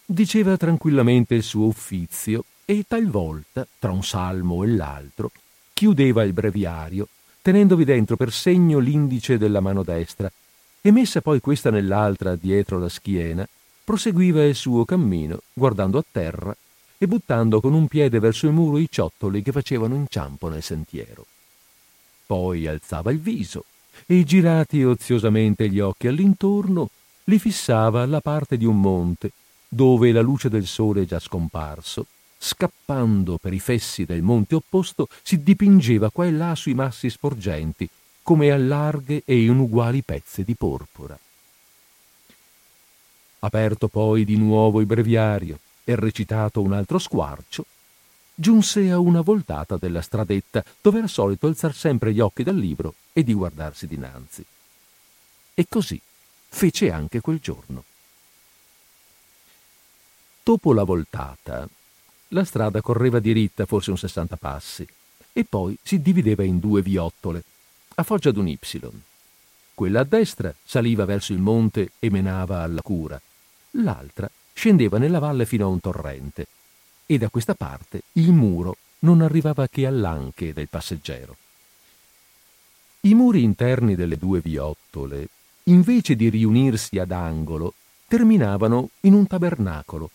[0.04, 5.30] Diceva tranquillamente il suo uffizio e talvolta, tra un salmo e l'altro,
[5.74, 7.08] chiudeva il breviario,
[7.40, 10.32] tenendovi dentro per segno l'indice della mano destra,
[10.82, 13.48] e messa poi questa nell'altra dietro la schiena,
[13.84, 16.56] proseguiva il suo cammino, guardando a terra
[16.98, 21.28] e buttando con un piede verso il muro i ciottoli che facevano inciampo nel sentiero.
[22.32, 23.66] Poi alzava il viso
[24.06, 26.90] e, girati oziosamente gli occhi all'intorno,
[27.26, 29.32] li fissava alla parte di un monte,
[29.68, 32.06] dove la luce del sole già scomparso,
[32.38, 37.90] scappando per i fessi del monte opposto, si dipingeva qua e là sui massi sporgenti,
[38.22, 41.20] come a larghe e inuguali pezze di porpora.
[43.40, 47.66] Aperto poi di nuovo il breviario e recitato un altro squarcio,
[48.42, 52.96] giunse a una voltata della stradetta dove era solito alzar sempre gli occhi dal libro
[53.14, 54.44] e di guardarsi dinanzi.
[55.54, 56.02] E così
[56.50, 57.84] fece anche quel giorno.
[60.44, 61.70] Dopo la voltata,
[62.30, 64.88] la strada correva diritta forse un sessanta passi
[65.32, 67.44] e poi si divideva in due viottole,
[67.96, 68.58] a foggia d'un Y.
[69.76, 73.22] Quella a destra saliva verso il monte e menava alla cura,
[73.72, 76.48] l'altra scendeva nella valle fino a un torrente
[77.12, 81.36] e da questa parte il muro non arrivava che all'anche del passeggero.
[83.02, 85.28] I muri interni delle due viottole,
[85.64, 87.74] invece di riunirsi ad angolo,
[88.08, 90.10] terminavano in un tabernacolo,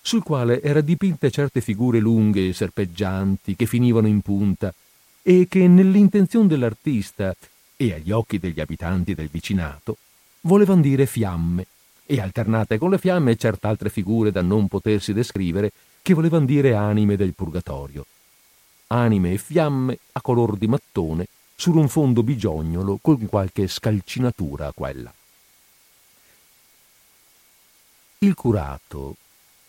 [0.00, 4.74] sul quale era dipinte certe figure lunghe e serpeggianti che finivano in punta
[5.22, 7.32] e che nell'intenzione dell'artista
[7.76, 9.98] e agli occhi degli abitanti del vicinato
[10.40, 11.64] volevano dire fiamme
[12.06, 15.70] e alternate con le fiamme cert'altre figure da non potersi descrivere
[16.02, 18.06] che volevano dire anime del purgatorio.
[18.88, 24.72] Anime e fiamme a color di mattone su un fondo bigiognolo con qualche scalcinatura a
[24.72, 25.12] quella.
[28.18, 29.16] Il curato,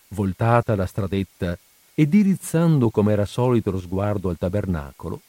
[0.09, 1.57] voltata la stradetta
[1.93, 5.21] e dirizzando come era solito lo sguardo al tabernacolo,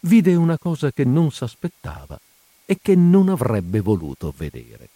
[0.00, 2.18] vide una cosa che non s'aspettava
[2.64, 4.88] e che non avrebbe voluto vedere.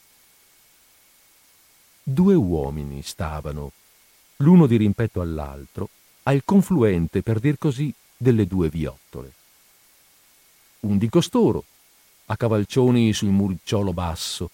[2.02, 3.72] Due uomini stavano,
[4.42, 5.88] l'uno di rimpetto all'altro,
[6.24, 9.32] al confluente, per dir così, delle due viottole.
[10.80, 11.64] Un di costoro,
[12.26, 14.50] a cavalcioni sul muricciolo basso,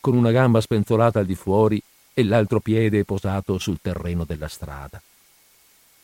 [0.00, 5.00] con una gamba spenzolata al di fuori e l'altro piede posato sul terreno della strada.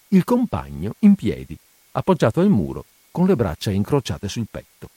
[0.08, 1.56] Il compagno in piedi,
[1.92, 4.88] appoggiato al muro, con le braccia incrociate sul petto.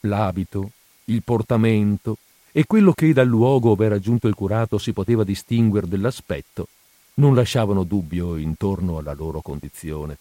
[0.00, 0.70] L'abito,
[1.06, 2.18] il portamento,
[2.52, 6.68] e quello che dal luogo ove era giunto il curato si poteva distinguere dell'aspetto
[7.14, 10.16] non lasciavano dubbio intorno alla loro condizione.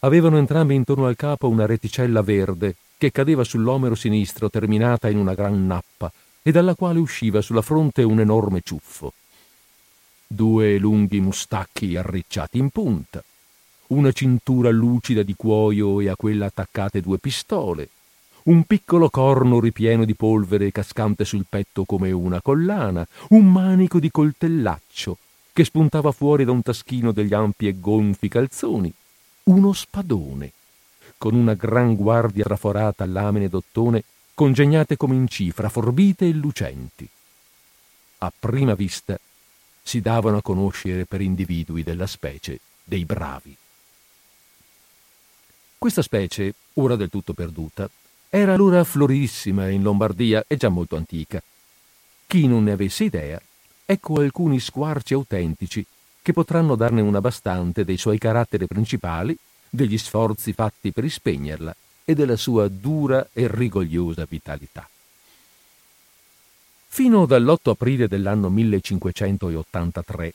[0.00, 5.34] Avevano entrambi intorno al capo una reticella verde che cadeva sull'omero sinistro terminata in una
[5.34, 6.10] gran nappa
[6.42, 9.12] e dalla quale usciva sulla fronte un enorme ciuffo.
[10.26, 13.22] Due lunghi mustacchi arricciati in punta,
[13.88, 17.88] una cintura lucida di cuoio e a quella attaccate due pistole,
[18.46, 24.10] un piccolo corno ripieno di polvere cascante sul petto come una collana, un manico di
[24.10, 25.18] coltellaccio
[25.52, 28.92] che spuntava fuori da un taschino degli ampi e gonfi calzoni,
[29.44, 30.52] uno spadone,
[31.18, 37.08] con una gran guardia traforata a lamine d'ottone congegnate come in cifra, forbite e lucenti.
[38.18, 39.18] A prima vista
[39.82, 43.56] si davano a conoscere per individui della specie dei bravi.
[45.78, 47.88] Questa specie, ora del tutto perduta,
[48.36, 51.42] era allora floridissima in Lombardia e già molto antica.
[52.26, 53.40] Chi non ne avesse idea,
[53.84, 55.84] ecco alcuni squarci autentici
[56.20, 59.36] che potranno darne una bastante dei suoi caratteri principali,
[59.70, 61.74] degli sforzi fatti per ispegnerla
[62.04, 64.88] e della sua dura e rigogliosa vitalità.
[66.88, 70.34] Fino dall'8 aprile dell'anno 1583,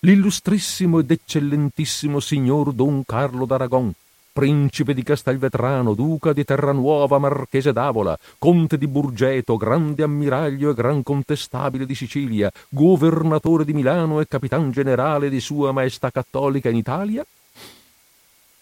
[0.00, 3.92] l'illustrissimo ed eccellentissimo signor Don Carlo d'Aragon,
[4.32, 11.02] principe di Castelvetrano, duca di Terranuova, marchese d'Avola, conte di Burgeto, grande ammiraglio e gran
[11.02, 17.26] contestabile di Sicilia, governatore di Milano e capitan generale di Sua Maestà Cattolica in Italia?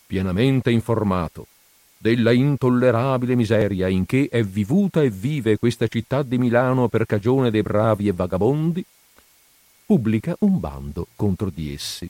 [0.06, 1.46] Pienamente informato
[1.98, 7.50] della intollerabile miseria in che è vivuta e vive questa città di Milano per cagione
[7.50, 8.84] dei bravi e vagabondi,
[9.84, 12.08] pubblica un bando contro di essi.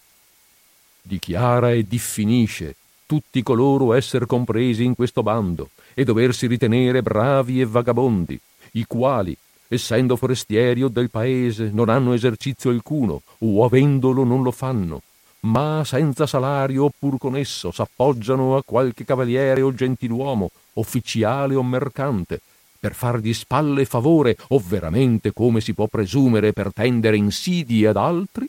[1.01, 2.77] Dichiara e diffinisce
[3.09, 8.39] tutti coloro esser compresi in questo bando e doversi ritenere bravi e vagabondi,
[8.73, 9.35] i quali,
[9.67, 15.01] essendo forestieri o del paese, non hanno esercizio alcuno, o avendolo non lo fanno,
[15.41, 22.43] ma senza salario oppur con esso s'appoggiano a qualche cavaliere o gentiluomo, ufficiale o mercante,
[22.79, 28.47] per fargli spalle favore, o veramente, come si può presumere, per tendere insidie ad altri?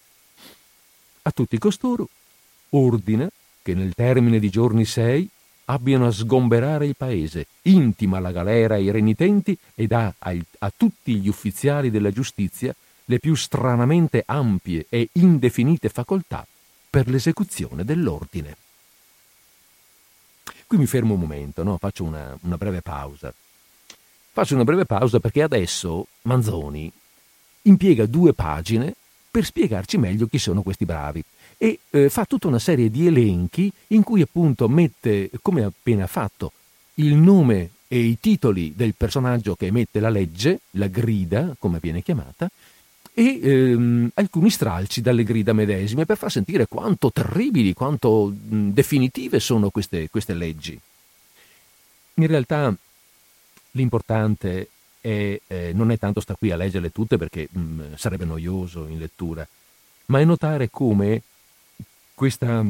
[1.22, 2.10] A tutti costoro
[2.72, 3.30] ordina
[3.70, 5.30] che nel termine di giorni sei
[5.66, 11.28] abbiano a sgomberare il paese, intima la galera ai renitenti e dà a, tutti gli
[11.28, 16.46] ufficiali della giustizia le più stranamente ampie e indefinite facoltà
[16.90, 18.58] per l'esecuzione dell'ordine.
[20.66, 21.78] Qui mi fermo un momento, no?
[21.78, 23.32] faccio una, una breve pausa.
[24.32, 26.92] Faccio una breve pausa perché adesso Manzoni
[27.64, 28.96] impiega due pagine
[29.30, 31.24] per spiegarci meglio chi sono questi bravi
[31.62, 36.54] e eh, fa tutta una serie di elenchi in cui appunto mette, come appena fatto,
[36.96, 42.02] il nome e i titoli del personaggio che emette la legge, la grida, come viene
[42.02, 42.50] chiamata,
[43.14, 49.42] e ehm, alcuni stralci dalle grida medesime per far sentire quanto terribili, quanto mh, definitive
[49.42, 50.80] sono queste, queste leggi.
[52.14, 52.74] In realtà
[53.72, 54.70] l'importante
[55.02, 58.98] è, eh, non è tanto sta qui a leggerle tutte perché mh, sarebbe noioso in
[58.98, 59.46] lettura,
[60.06, 61.22] ma è notare come
[62.20, 62.66] questa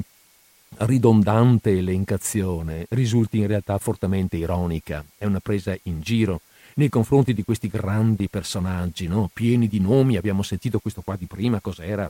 [0.77, 6.41] ridondante elencazione risulti in realtà fortemente ironica, è una presa in giro
[6.75, 9.27] nei confronti di questi grandi personaggi, no?
[9.33, 12.09] pieni di nomi, abbiamo sentito questo qua di prima, cos'era?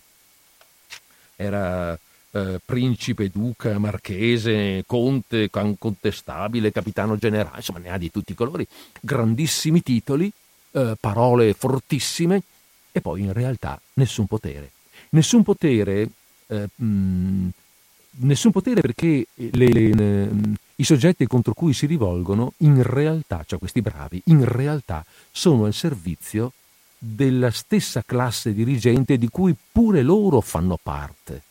[1.38, 1.98] Era
[2.32, 8.68] eh, principe, duca, marchese, conte, contestabile, capitano generale, insomma ne ha di tutti i colori,
[9.00, 10.30] grandissimi titoli,
[10.72, 12.42] eh, parole fortissime
[12.92, 14.72] e poi in realtà nessun potere.
[15.12, 16.10] Nessun potere,
[16.56, 17.50] mm,
[18.22, 20.32] nessun potere perché le, le,
[20.76, 25.74] i soggetti contro cui si rivolgono in realtà, cioè questi bravi, in realtà sono al
[25.74, 26.54] servizio
[26.98, 31.44] della stessa classe dirigente di cui pure loro fanno parte.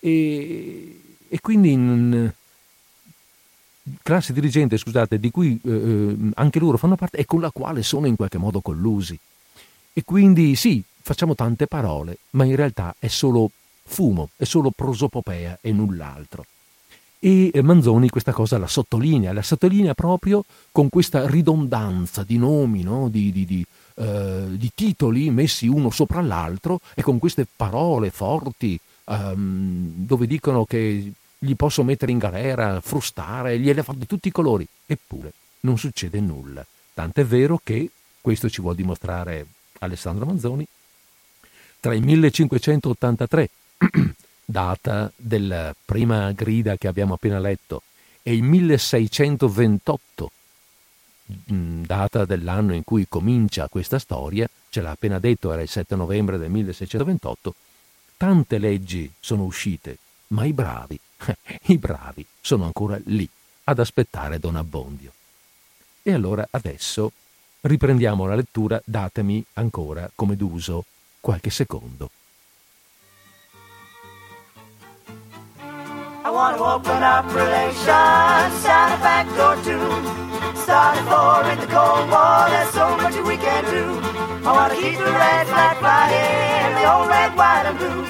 [0.00, 2.32] E, e quindi in,
[4.02, 7.82] classe dirigente, scusate, di cui eh, eh, anche loro fanno parte e con la quale
[7.82, 9.18] sono in qualche modo collusi.
[9.92, 13.50] E quindi sì, facciamo tante parole, ma in realtà è solo
[13.90, 16.46] fumo, è solo prosopopea e null'altro.
[17.18, 23.08] E Manzoni questa cosa la sottolinea, la sottolinea proprio con questa ridondanza di nomi, no?
[23.10, 23.66] di, di, di,
[23.96, 30.64] eh, di, titoli messi uno sopra l'altro e con queste parole forti um, dove dicono
[30.64, 34.66] che gli posso mettere in galera, frustare, gliele fa di tutti i colori.
[34.86, 36.64] Eppure non succede nulla.
[36.94, 39.46] Tant'è vero che, questo ci vuol dimostrare
[39.80, 40.66] Alessandro Manzoni,
[41.80, 43.48] tra il 1583
[44.44, 47.82] data della prima grida che abbiamo appena letto,
[48.22, 50.30] e il 1628,
[51.52, 55.96] mm, data dell'anno in cui comincia questa storia, ce l'ha appena detto, era il 7
[55.96, 57.54] novembre del 1628,
[58.16, 59.96] tante leggi sono uscite,
[60.28, 60.98] ma i bravi,
[61.66, 63.28] i bravi sono ancora lì
[63.64, 65.12] ad aspettare Don Abbondio.
[66.02, 67.12] E allora adesso
[67.62, 70.84] riprendiamo la lettura, datemi ancora, come d'uso,
[71.20, 72.10] qualche secondo.
[76.22, 79.80] I want to open up relations, sign a backdoor too.
[80.60, 83.84] a for in the Cold War, there's so much we can do.
[84.44, 88.04] I want to keep the red flag flying, the old red, white, and blue.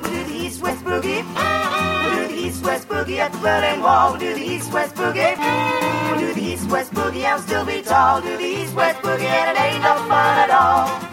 [0.00, 1.26] We'll do the east-west boogie.
[1.26, 4.12] We'll do the east-west boogie at the Berlin Wall.
[4.12, 5.34] We'll do the east-west boogie.
[5.36, 8.22] We'll do the east-west boogie and still be tall.
[8.22, 11.05] Do the east-west boogie and it ain't no fun at all.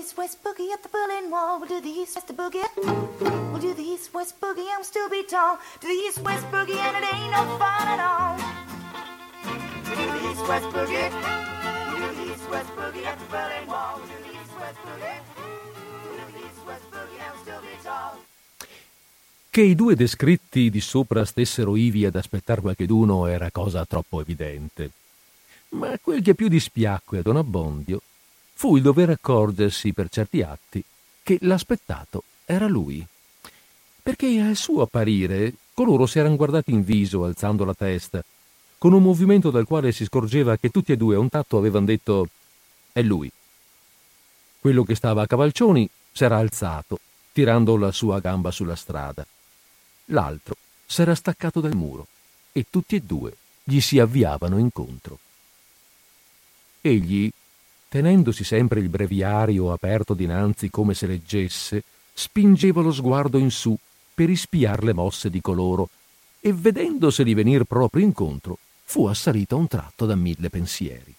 [0.00, 1.60] We'll the east-west boogie at the Berlin Wall.
[1.60, 2.64] We'll do the east-west boogie.
[3.52, 4.66] We'll do the east-west boogie.
[4.74, 5.58] I'm still be tall.
[5.78, 8.40] Do the east-west boogie and it ain't no fun at all.
[9.84, 11.10] We'll do the east-west boogie.
[11.92, 14.00] We'll do the east-west boogie at the Berlin Wall.
[14.00, 14.30] We'll do the.
[14.88, 14.96] We'll
[16.32, 17.20] the east-west boogie.
[19.50, 24.92] Che i due descritti di sopra stessero ivi ad aspettar qualcheduno era cosa troppo evidente.
[25.70, 28.00] Ma quel che più dispiacque a Don Abbondio
[28.60, 30.84] fu il dover accorgersi per certi atti
[31.22, 33.02] che l'aspettato era lui.
[34.02, 38.22] Perché al suo apparire coloro si erano guardati in viso alzando la testa,
[38.76, 41.86] con un movimento dal quale si scorgeva che tutti e due a un tatto avevano
[41.86, 42.28] detto
[42.92, 43.32] è lui.
[44.58, 47.00] Quello che stava a cavalcioni s'era alzato,
[47.32, 49.24] tirando la sua gamba sulla strada.
[50.06, 50.54] L'altro
[50.84, 52.06] s'era staccato dal muro
[52.52, 53.34] e tutti e due
[53.64, 55.18] gli si avviavano incontro.
[56.82, 57.32] Egli
[57.90, 61.82] tenendosi sempre il breviario aperto dinanzi come se leggesse,
[62.14, 63.76] spingeva lo sguardo in su
[64.14, 65.88] per ispiar le mosse di coloro,
[66.38, 71.12] e vedendoseli venir proprio incontro, fu assalito a un tratto da mille pensieri.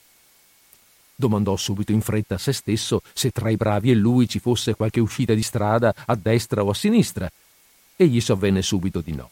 [1.14, 4.74] Domandò subito in fretta a se stesso se tra i bravi e lui ci fosse
[4.74, 7.30] qualche uscita di strada a destra o a sinistra,
[7.98, 9.30] e gli sovvenne subito di no.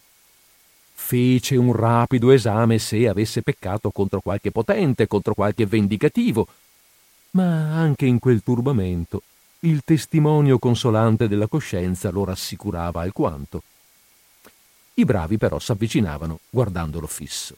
[0.94, 6.46] Fece un rapido esame se avesse peccato contro qualche potente, contro qualche vendicativo,
[7.32, 9.22] ma anche in quel turbamento
[9.62, 13.62] il testimonio consolante della coscienza lo rassicurava alquanto.
[14.94, 17.56] I bravi però s'avvicinavano guardandolo fisso.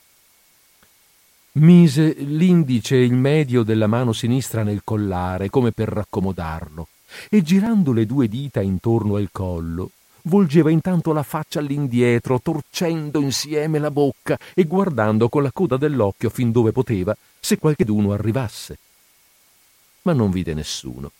[1.53, 6.87] Mise l'indice e il medio della mano sinistra nel collare come per raccomodarlo
[7.29, 9.91] e girando le due dita intorno al collo
[10.23, 16.29] volgeva intanto la faccia all'indietro, torcendo insieme la bocca e guardando con la coda dell'occhio
[16.29, 18.77] fin dove poteva se qualcheduno arrivasse.
[20.03, 21.11] Ma non vide nessuno.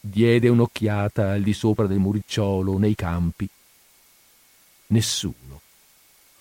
[0.00, 3.48] Diede un'occhiata al di sopra del muricciolo, nei campi.
[4.88, 5.60] Nessuno.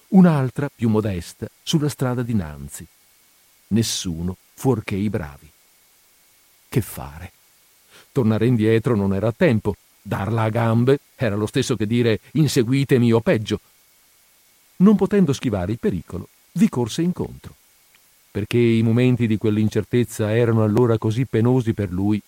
[0.09, 2.85] Un'altra, più modesta, sulla strada dinanzi.
[3.69, 5.49] Nessuno fuorché i bravi.
[6.69, 7.31] Che fare?
[8.11, 9.75] Tornare indietro non era tempo
[10.07, 13.59] Darla a gambe era lo stesso che dire inseguitemi o peggio.
[14.77, 17.56] Non potendo schivare il pericolo, vi corse incontro,
[18.37, 22.21] perché i momenti di quell'incertezza erano allora così penosi per lui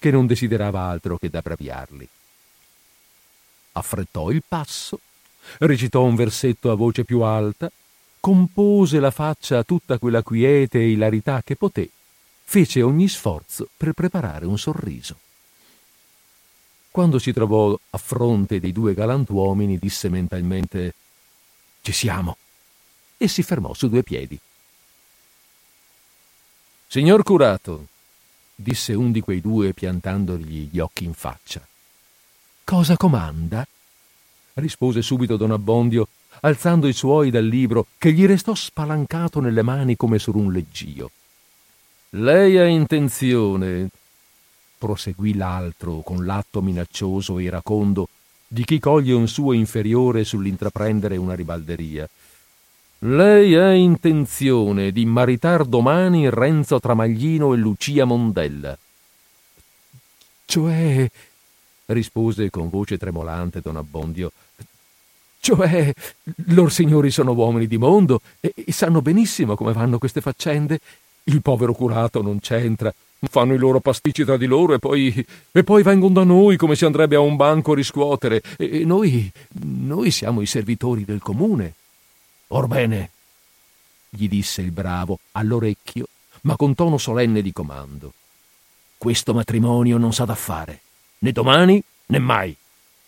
[0.00, 2.08] che non desiderava altro che d'abbraviarli.
[3.74, 4.98] Affrettò il passo,
[5.58, 7.70] recitò un versetto a voce più alta,
[8.18, 11.88] compose la faccia a tutta quella quiete e ilarità che poté,
[12.42, 15.16] fece ogni sforzo per preparare un sorriso.
[16.90, 20.94] Quando si trovò a fronte dei due galantuomini, disse mentalmente
[21.80, 22.38] Ci siamo.
[23.16, 24.36] e si fermò su due piedi.
[26.94, 27.88] Signor curato,
[28.54, 31.60] disse un di quei due piantandogli gli occhi in faccia.
[32.62, 33.66] Cosa comanda?
[34.52, 36.06] rispose subito don Abbondio,
[36.42, 41.10] alzando i suoi dal libro che gli restò spalancato nelle mani come sur un leggio.
[42.10, 43.88] Lei ha intenzione,
[44.78, 48.08] proseguì l'altro con l'atto minaccioso e iracondo
[48.46, 52.08] di chi coglie un suo inferiore sull'intraprendere una ribalderia.
[53.06, 58.78] Lei ha intenzione di maritar domani Renzo Tramaglino e Lucia Mondella.
[60.46, 61.10] Cioè,
[61.86, 64.32] rispose con voce tremolante don Abbondio,
[65.38, 65.92] cioè,
[66.46, 70.80] lor signori sono uomini di mondo e, e sanno benissimo come vanno queste faccende.
[71.24, 72.94] Il povero curato non c'entra,
[73.28, 76.74] fanno i loro pasticci tra di loro e poi, e poi vengono da noi come
[76.74, 78.40] si andrebbe a un banco a riscuotere.
[78.56, 79.30] E, noi,
[79.60, 81.74] noi siamo i servitori del comune.
[82.48, 83.10] Orbene,
[84.08, 86.06] gli disse il bravo all'orecchio,
[86.42, 88.12] ma con tono solenne di comando.
[88.96, 90.80] Questo matrimonio non s'ha da fare,
[91.18, 92.56] né domani né mai.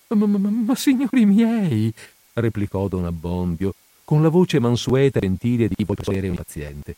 [0.09, 1.93] Ma, ma, ma, signori miei,
[2.35, 3.75] replicò don Abbondio,
[4.05, 6.97] con la voce mansueta e gentile di chi vuole essere un paziente.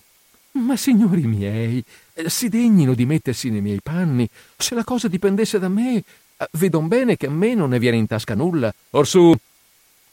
[0.53, 1.82] Ma signori miei,
[2.26, 4.28] si degnino di mettersi nei miei panni.
[4.57, 6.03] Se la cosa dipendesse da me,
[6.53, 8.72] vedon bene che a me non ne viene in tasca nulla.
[8.91, 9.34] Orsù,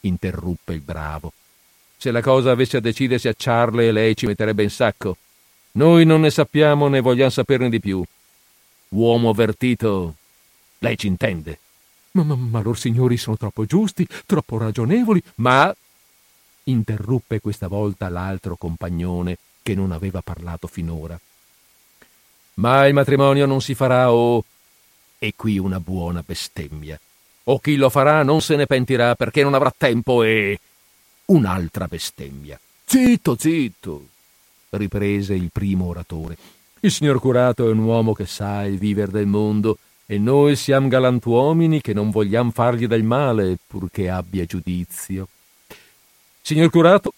[0.01, 1.33] interruppe il bravo.
[1.97, 5.17] Se la cosa avesse a decidersi a Charlie, lei ci metterebbe in sacco.
[5.73, 8.03] Noi non ne sappiamo né vogliamo saperne di più.
[8.89, 10.15] Uomo avvertito,
[10.79, 11.59] lei ci intende.
[12.11, 15.73] Ma, ma, ma loro signori sono troppo giusti, troppo ragionevoli, ma...
[16.63, 21.19] interruppe questa volta l'altro compagnone che non aveva parlato finora.
[22.55, 24.43] Ma il matrimonio non si farà o...
[25.19, 26.99] E qui una buona bestemmia.
[27.45, 30.59] O chi lo farà non se ne pentirà perché non avrà tempo e...
[31.25, 32.59] Un'altra bestemmia.
[32.85, 34.07] Zitto, zitto,
[34.71, 36.37] riprese il primo oratore.
[36.81, 40.87] Il signor curato è un uomo che sa il viver del mondo e noi siamo
[40.87, 45.27] galantuomini che non vogliamo fargli del male purché abbia giudizio.
[46.41, 47.11] Signor curato,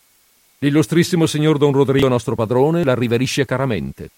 [0.59, 4.09] L'illustrissimo signor Don Rodrigo, nostro padrone, la riverisce caramente.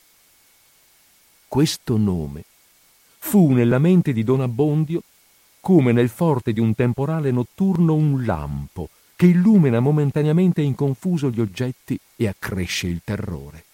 [1.49, 2.45] Questo nome
[3.17, 5.03] fu nella mente di Don Abbondio
[5.59, 8.87] come nel forte di un temporale notturno un lampo
[9.19, 13.65] che illumina momentaneamente in confuso gli oggetti e accresce il terrore.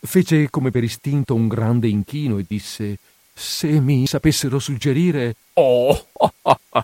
[0.00, 2.96] Fece come per istinto un grande inchino e disse
[3.34, 5.36] se mi sapessero suggerire...
[5.52, 6.06] Oh!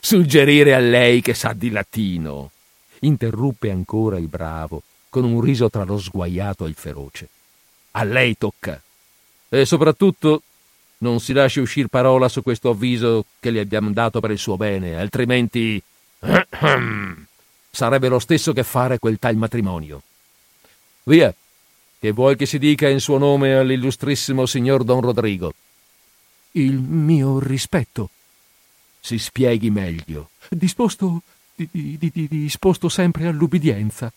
[0.00, 2.50] suggerire a lei che sa di latino
[3.02, 7.28] interruppe ancora il bravo, con un riso tra lo sguaiato e il feroce.
[7.92, 8.82] A lei tocca.
[9.50, 10.42] E soprattutto
[10.98, 14.56] non si lasci uscir parola su questo avviso che le abbiamo dato per il suo
[14.56, 15.80] bene, altrimenti
[17.70, 20.02] sarebbe lo stesso che fare quel tal matrimonio.
[21.04, 21.34] Via,
[21.98, 25.52] che vuoi che si dica in suo nome all'illustrissimo signor Don Rodrigo?
[26.52, 28.10] Il mio rispetto,
[29.02, 30.30] Si spieghi meglio.
[30.50, 31.22] Disposto,
[31.54, 34.12] di, di, di, disposto sempre all'ubbidienza.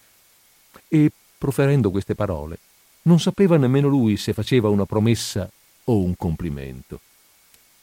[0.89, 2.58] E, proferendo queste parole,
[3.04, 5.49] non sapeva nemmeno lui se faceva una promessa
[5.86, 6.99] o un complimento.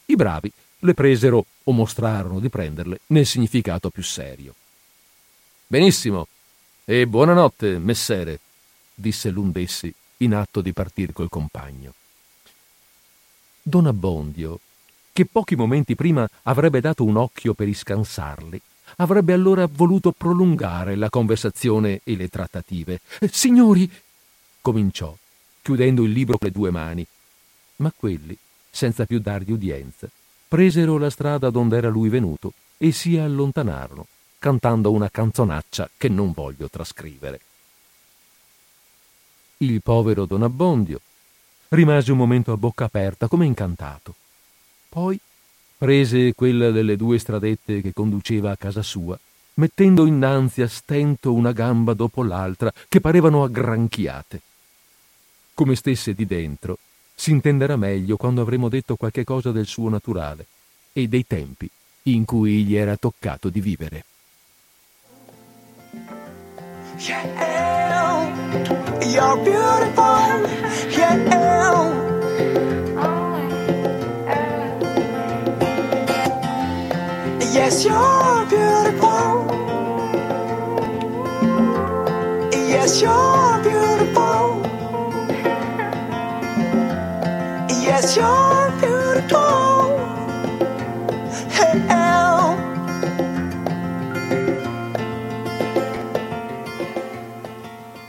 [0.07, 4.55] I bravi le presero o mostrarono di prenderle nel significato più serio.
[5.67, 6.27] Benissimo,
[6.85, 8.41] e buonanotte, messere,
[8.95, 11.95] disse l'un d'essi in atto di partir col compagno.
[13.63, 14.59] Don Abbondio,
[15.13, 18.61] che pochi momenti prima avrebbe dato un occhio per iscansarli,
[18.97, 23.01] avrebbe allora voluto prolungare la conversazione e le trattative.
[23.31, 23.91] Signori,
[24.61, 25.17] cominciò,
[25.63, 27.07] chiudendo il libro con le due mani,
[27.77, 28.37] ma quelli,
[28.71, 30.09] senza più dargli udienza,
[30.51, 34.09] presero la strada dond'era lui venuto e si allontanarono,
[34.41, 37.41] cantando una canzonaccia che non voglio trascrivere.
[39.59, 41.01] Il povero Don Abbondio
[41.69, 44.13] rimase un momento a bocca aperta, come incantato.
[44.89, 45.21] Poi
[45.79, 49.17] prese quella delle due stradette che conduceva a casa sua,
[49.55, 54.41] mettendo innanzi a stento una gamba dopo l'altra che parevano aggranchiate.
[55.55, 56.77] Come stesse di dentro,
[57.21, 60.47] si intenderà meglio quando avremo detto qualche cosa del suo naturale
[60.91, 61.69] e dei tempi
[62.05, 64.05] in cui gli era toccato di vivere.
[77.53, 79.45] Yes, you're beautiful.
[82.67, 83.50] Yes, you're
[88.01, 89.93] Yes, you're beautiful.
[91.53, 92.57] Hey,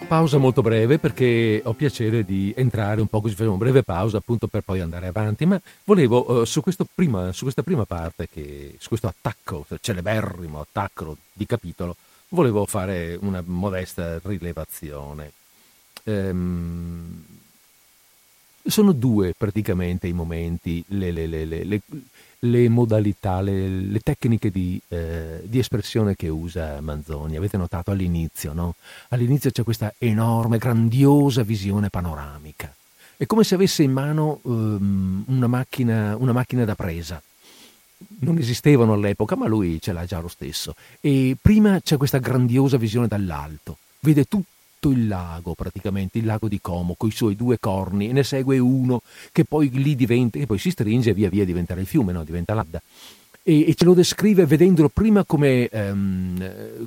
[0.08, 4.16] Pausa molto breve perché ho piacere di entrare un po' così, facciamo una breve pausa
[4.16, 6.64] appunto per poi andare avanti, ma volevo uh, su,
[6.96, 11.98] prima, su, questa prima parte, che, su questo attacco, celeberrimo attacco di capitolo,
[12.30, 15.34] volevo fare una modesta rilevazione.
[16.04, 17.26] Um,
[18.64, 21.82] sono due praticamente i momenti, le, le, le,
[22.44, 27.36] le modalità, le, tecniche di, eh, di, espressione che usa Manzoni.
[27.36, 28.76] Avete notato all'inizio, no?
[29.10, 32.74] All'inizio c'è questa enorme, grandiosa visione panoramica.
[33.16, 37.22] È come se avesse in mano um, una, macchina, una macchina da presa.
[38.22, 40.74] Non esistevano all'epoca, ma lui ce l'ha già lo stesso.
[41.00, 43.78] E prima c'è questa grandiosa visione dall'alto.
[44.00, 44.51] Vede tutto
[44.82, 48.24] tutto il lago, praticamente il lago di Como, con i suoi due corni, e ne
[48.24, 49.02] segue uno
[49.32, 52.24] che poi lì diventa, e poi si stringe e via via diventa il fiume, no?
[52.24, 52.82] diventa l'Adda.
[53.44, 56.80] E, e, ce lo descrive vedendolo prima come, um,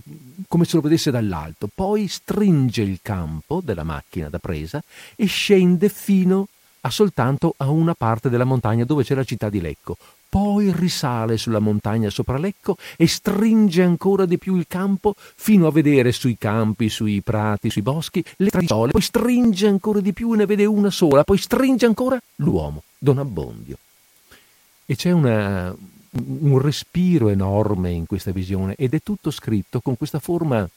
[0.47, 4.83] come se lo vedesse dall'alto, poi stringe il campo della macchina da presa
[5.17, 6.49] e scende fino
[6.91, 9.97] soltanto a una parte della montagna dove c'è la città di Lecco
[10.35, 15.71] poi risale sulla montagna sopra Lecco e stringe ancora di più il campo fino a
[15.71, 20.39] vedere sui campi, sui prati, sui boschi le traiole, poi stringe ancora di più e
[20.39, 23.79] ne vede una sola, poi stringe ancora l'uomo, Don Abbondio.
[24.87, 25.73] E c'è una,
[26.11, 30.69] un respiro enorme in questa visione ed è tutto scritto con questa forma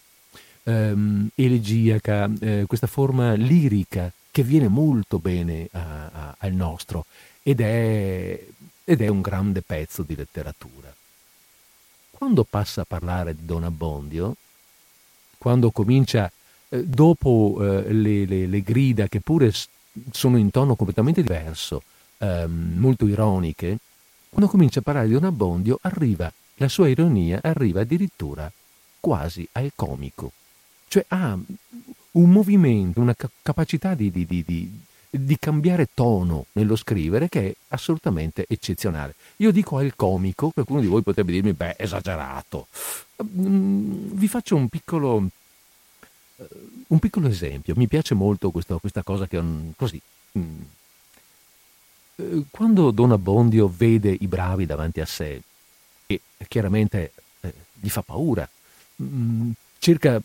[0.66, 7.06] ehm, elegiaca, eh, questa forma lirica che viene molto bene a, a, al nostro
[7.42, 8.46] ed è
[8.84, 10.94] ed è un grande pezzo di letteratura.
[12.12, 14.36] Quando passa a parlare di Don Abbondio,
[15.40, 16.32] quando comincia,
[16.70, 19.52] eh, dopo eh, le, le, le, grida che pure
[20.12, 21.82] sono in tono completamente diverso,
[22.20, 23.80] ehm, molto ironiche,
[24.30, 28.52] quando comincia a parlare di Don Abbondio arriva, la sua ironia arriva addirittura
[29.00, 30.32] quasi al comico.
[30.88, 31.38] Cioè ha
[32.18, 38.46] un movimento, una capacità di, di, di, di cambiare tono nello scrivere che è assolutamente
[38.48, 39.16] eccezionale.
[39.38, 42.68] Io dico al comico, qualcuno di voi potrebbe dirmi, beh, esagerato.
[43.24, 45.28] Mm, vi faccio un piccolo,
[46.38, 46.48] eh,
[46.88, 47.76] un piccolo esempio.
[47.76, 49.42] Mi piace molto questo, questa cosa che
[49.76, 50.02] così.
[50.38, 50.62] Mm.
[52.16, 55.42] Eh, quando Don Abbondio vede i bravi davanti a sé,
[56.08, 57.12] e chiaramente
[57.42, 58.48] eh, gli fa paura,
[59.02, 60.20] mm, cerca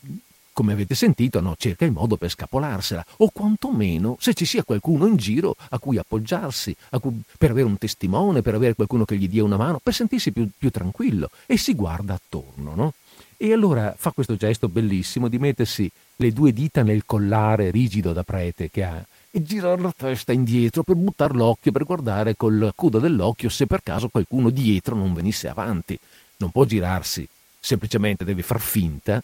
[0.53, 5.07] come avete sentito, no, cerca il modo per scapolarsela, o quantomeno se ci sia qualcuno
[5.07, 9.17] in giro a cui appoggiarsi, a cui, per avere un testimone, per avere qualcuno che
[9.17, 12.93] gli dia una mano, per sentirsi più, più tranquillo, e si guarda attorno, no?
[13.37, 18.23] E allora fa questo gesto bellissimo di mettersi le due dita nel collare rigido da
[18.23, 22.99] prete che ha e girare la testa indietro per buttare l'occhio, per guardare col cudo
[22.99, 25.99] dell'occhio se per caso qualcuno dietro non venisse avanti.
[26.37, 27.27] Non può girarsi,
[27.59, 29.23] semplicemente deve far finta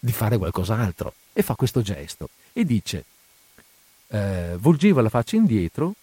[0.00, 3.04] di fare qualcos'altro e fa questo gesto e dice,
[4.08, 5.94] eh, volgeva la faccia indietro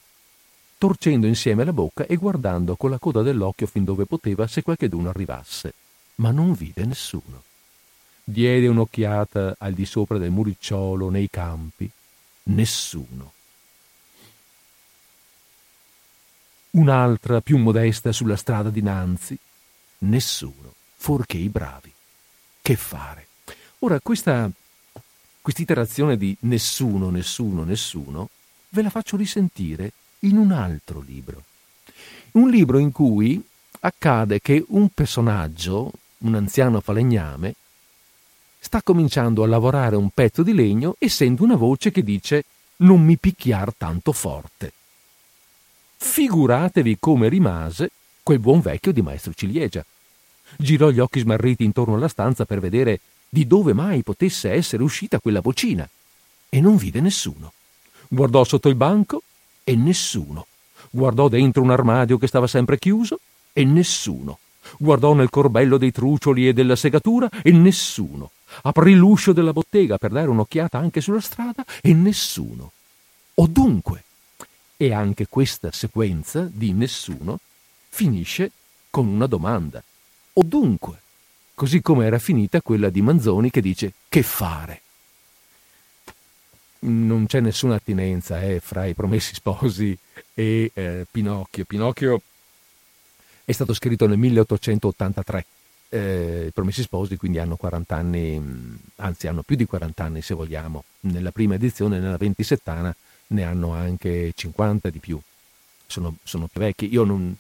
[0.78, 5.10] torcendo insieme la bocca e guardando con la coda dell'occhio fin dove poteva se qualcheduno
[5.10, 5.74] arrivasse,
[6.16, 7.44] ma non vide nessuno.
[8.24, 11.90] Diede un'occhiata al di sopra del muricciolo, nei campi,
[12.44, 13.32] nessuno.
[16.72, 19.38] Un'altra più modesta sulla strada dinanzi,
[20.00, 21.92] nessuno, fuorché i bravi.
[22.62, 23.27] Che fare?
[23.88, 24.52] Ora, questa
[25.56, 28.28] iterazione di nessuno, nessuno, nessuno,
[28.72, 31.44] ve la faccio risentire in un altro libro.
[32.32, 33.42] Un libro in cui
[33.80, 37.56] accade che un personaggio, un anziano falegname,
[38.60, 42.44] sta cominciando a lavorare un pezzo di legno e sente una voce che dice
[42.80, 44.74] non mi picchiar tanto forte.
[45.96, 49.86] Figuratevi come rimase quel buon vecchio di maestro Ciliegia.
[50.58, 53.00] Girò gli occhi smarriti intorno alla stanza per vedere
[53.30, 55.88] di dove mai potesse essere uscita quella vocina
[56.50, 57.54] e non vide nessuno.
[58.08, 59.22] Guardò sotto il banco
[59.64, 60.48] e nessuno.
[60.90, 63.20] Guardò dentro un armadio che stava sempre chiuso
[63.54, 64.40] e nessuno.
[64.78, 68.32] Guardò nel corbello dei trucioli e della segatura e nessuno.
[68.64, 72.72] Aprì l'uscio della bottega per dare un'occhiata anche sulla strada e nessuno.
[73.36, 74.04] O dunque.
[74.78, 77.40] E anche questa sequenza di nessuno
[77.90, 78.52] finisce
[78.90, 79.84] con una domanda.
[80.34, 81.02] O dunque.
[81.58, 84.82] Così come era finita quella di Manzoni che dice che fare
[86.82, 89.98] non c'è nessuna attinenza eh, fra i promessi sposi
[90.36, 91.66] e eh, Pinocchio.
[91.66, 92.22] Pinocchio
[93.44, 95.46] è stato scritto nel 1883.
[95.90, 100.22] Eh, I promessi sposi quindi hanno 40 anni, mm, anzi hanno più di 40 anni
[100.22, 100.84] se vogliamo.
[101.00, 102.96] Nella prima edizione, nella ventisettana,
[103.30, 105.20] ne hanno anche 50 di più.
[105.88, 106.88] Sono, sono più vecchi.
[106.94, 107.36] Io non,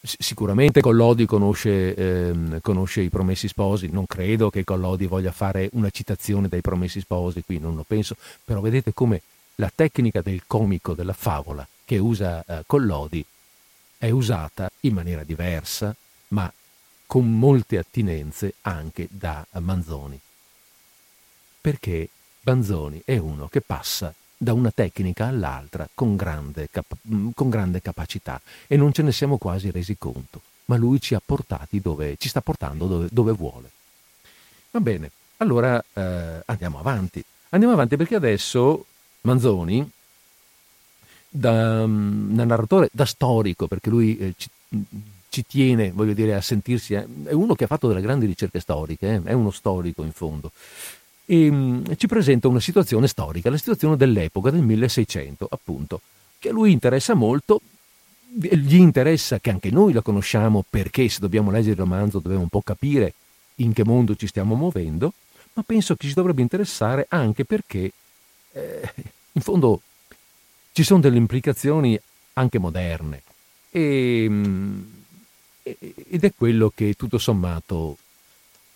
[0.00, 5.90] Sicuramente Collodi conosce, ehm, conosce, i Promessi Sposi, non credo che Collodi voglia fare una
[5.90, 9.22] citazione dai Promessi Sposi, qui non lo penso, però vedete come
[9.56, 13.24] la tecnica del comico, della favola che usa eh, Collodi
[13.96, 15.94] è usata in maniera diversa,
[16.28, 16.52] ma
[17.06, 20.20] con molte attinenze anche da Manzoni.
[21.60, 22.08] Perché
[22.42, 27.82] Manzoni è uno che passa da una tecnica all'altra con grande, cap- mm, con grande
[27.82, 32.14] capacità e non ce ne siamo quasi resi conto, ma lui ci ha portati dove,
[32.18, 33.70] ci sta portando dove, dove vuole.
[34.70, 37.22] Va bene, allora eh, andiamo avanti.
[37.50, 38.84] Andiamo avanti perché adesso
[39.22, 39.90] Manzoni,
[41.28, 44.48] da, mm, da narratore, da storico, perché lui eh, ci,
[45.28, 48.60] ci, tiene, voglio dire, a sentirsi, eh, è uno che ha fatto delle grandi ricerche
[48.60, 50.52] storiche, eh, è uno storico in fondo
[51.30, 56.00] e mm, ci presenta una situazione storica, la situazione dell'epoca, del 1600 appunto,
[56.38, 57.60] che a lui interessa molto,
[58.30, 62.48] gli interessa che anche noi la conosciamo perché se dobbiamo leggere il romanzo dobbiamo un
[62.48, 63.12] po' capire
[63.56, 65.12] in che mondo ci stiamo muovendo,
[65.52, 67.92] ma penso che ci dovrebbe interessare anche perché
[68.52, 68.92] eh,
[69.32, 69.82] in fondo
[70.72, 72.00] ci sono delle implicazioni
[72.34, 73.22] anche moderne.
[73.70, 74.80] E, mm,
[75.62, 77.98] ed è quello che tutto sommato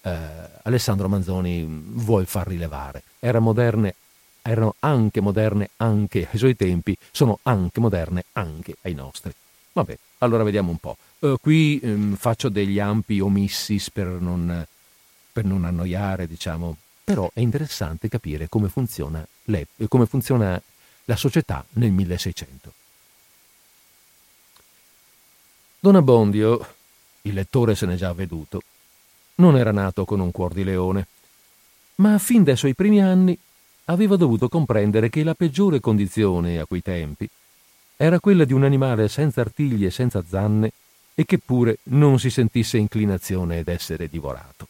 [0.02, 0.18] eh,
[0.62, 3.02] Alessandro Manzoni vuole far rilevare.
[3.18, 3.94] Era moderne,
[4.42, 9.32] erano anche moderne anche ai suoi tempi, sono anche moderne anche ai nostri.
[9.72, 10.96] Vabbè, allora vediamo un po'.
[11.20, 14.66] Uh, qui um, faccio degli ampi omissis per non,
[15.32, 20.60] per non, annoiare, diciamo, però è interessante capire come funziona, le, come funziona
[21.04, 22.72] la società nel 1600.
[25.78, 26.74] Don Abbondio,
[27.22, 28.62] il lettore se n'è già veduto,
[29.36, 31.06] non era nato con un cuor di leone,
[31.96, 33.38] ma fin dai suoi primi anni
[33.86, 37.28] aveva dovuto comprendere che la peggiore condizione a quei tempi
[37.96, 40.72] era quella di un animale senza artigli e senza zanne
[41.14, 44.66] e che pure non si sentisse inclinazione ad essere divorato.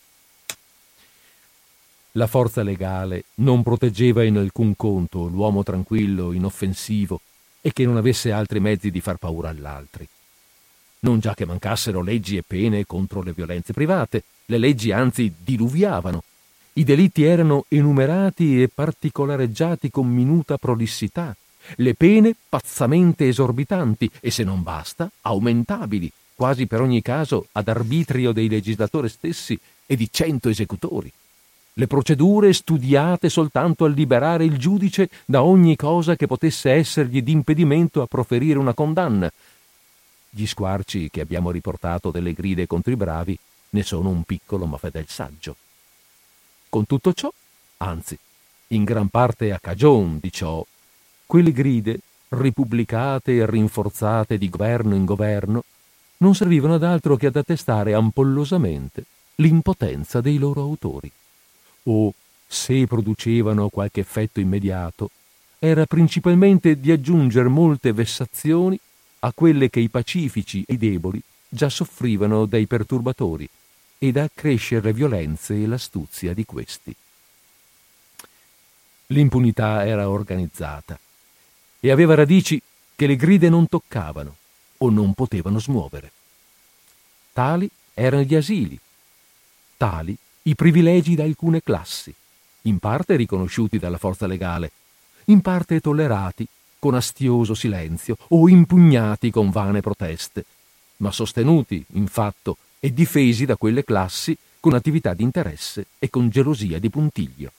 [2.12, 7.20] La forza legale non proteggeva in alcun conto l'uomo tranquillo, inoffensivo
[7.62, 10.06] e che non avesse altri mezzi di far paura agli altri.
[11.05, 16.22] Non già che mancassero leggi e pene contro le violenze private, le leggi anzi diluviavano.
[16.74, 21.34] I delitti erano enumerati e particolareggiati con minuta prolissità,
[21.76, 28.30] le pene pazzamente esorbitanti e, se non basta, aumentabili, quasi per ogni caso ad arbitrio
[28.30, 31.12] dei legislatori stessi e di cento esecutori.
[31.74, 38.03] Le procedure studiate soltanto a liberare il giudice da ogni cosa che potesse essergli d'impedimento
[38.03, 39.32] a proferire una condanna.
[40.35, 43.39] Gli squarci che abbiamo riportato delle gride contro i bravi
[43.70, 45.55] ne sono un piccolo ma fedel saggio.
[46.70, 47.30] Con tutto ciò,
[47.76, 48.18] anzi,
[48.68, 50.64] in gran parte a cagion di ciò,
[51.26, 55.64] quelle gride, ripubblicate e rinforzate di governo in governo,
[56.18, 59.05] non servivano ad altro che ad attestare ampollosamente
[59.35, 61.12] l'impotenza dei loro autori.
[61.85, 62.14] O,
[62.47, 65.11] se producevano qualche effetto immediato,
[65.59, 68.80] era principalmente di aggiungere molte vessazioni
[69.25, 73.49] a quelle che i pacifici e i deboli già soffrivano dai perturbatori
[73.99, 76.95] ed a accrescere le violenze e l'astuzia di questi.
[79.07, 80.99] L'impunità era organizzata
[81.79, 82.61] e aveva radici
[82.97, 84.37] che le gride non toccavano
[84.79, 86.11] o non potevano smuovere.
[87.33, 88.79] Tali erano gli asili,
[89.77, 92.12] tali i privilegi da alcune classi,
[92.62, 94.73] in parte riconosciuti dalla forza legale,
[95.27, 96.47] in parte tollerati
[96.83, 100.45] con astioso silenzio o impugnati con vane proteste,
[100.97, 106.28] ma sostenuti, in fatto, e difesi da quelle classi con attività di interesse e con
[106.28, 107.53] gelosia di puntiglio.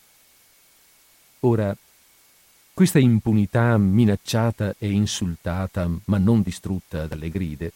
[1.41, 1.73] Ora,
[2.73, 7.71] questa impunità minacciata e insultata, ma non distrutta dalle gride,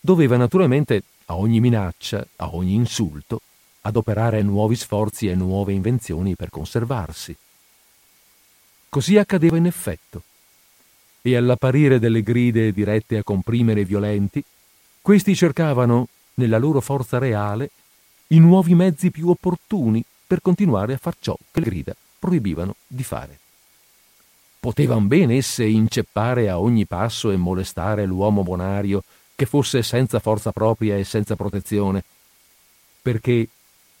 [0.00, 3.40] doveva naturalmente a ogni minaccia, a ogni insulto,
[3.82, 7.36] adoperare nuovi sforzi e nuove invenzioni per conservarsi.
[8.88, 10.24] Così accadeva in effetto.
[11.22, 14.42] E all'apparire delle gride dirette a comprimere i violenti,
[15.00, 17.70] questi cercavano, nella loro forza reale,
[18.28, 23.04] i nuovi mezzi più opportuni per continuare a far ciò che le grida proibivano di
[23.04, 23.38] fare.
[24.58, 29.02] Potevan bene esse inceppare a ogni passo e molestare l'uomo bonario
[29.34, 32.02] che fosse senza forza propria e senza protezione,
[33.02, 33.48] perché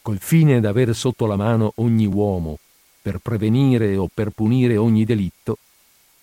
[0.02, 2.58] col fine d'aver sotto la mano ogni uomo,
[3.00, 5.58] per prevenire o per punire ogni delitto,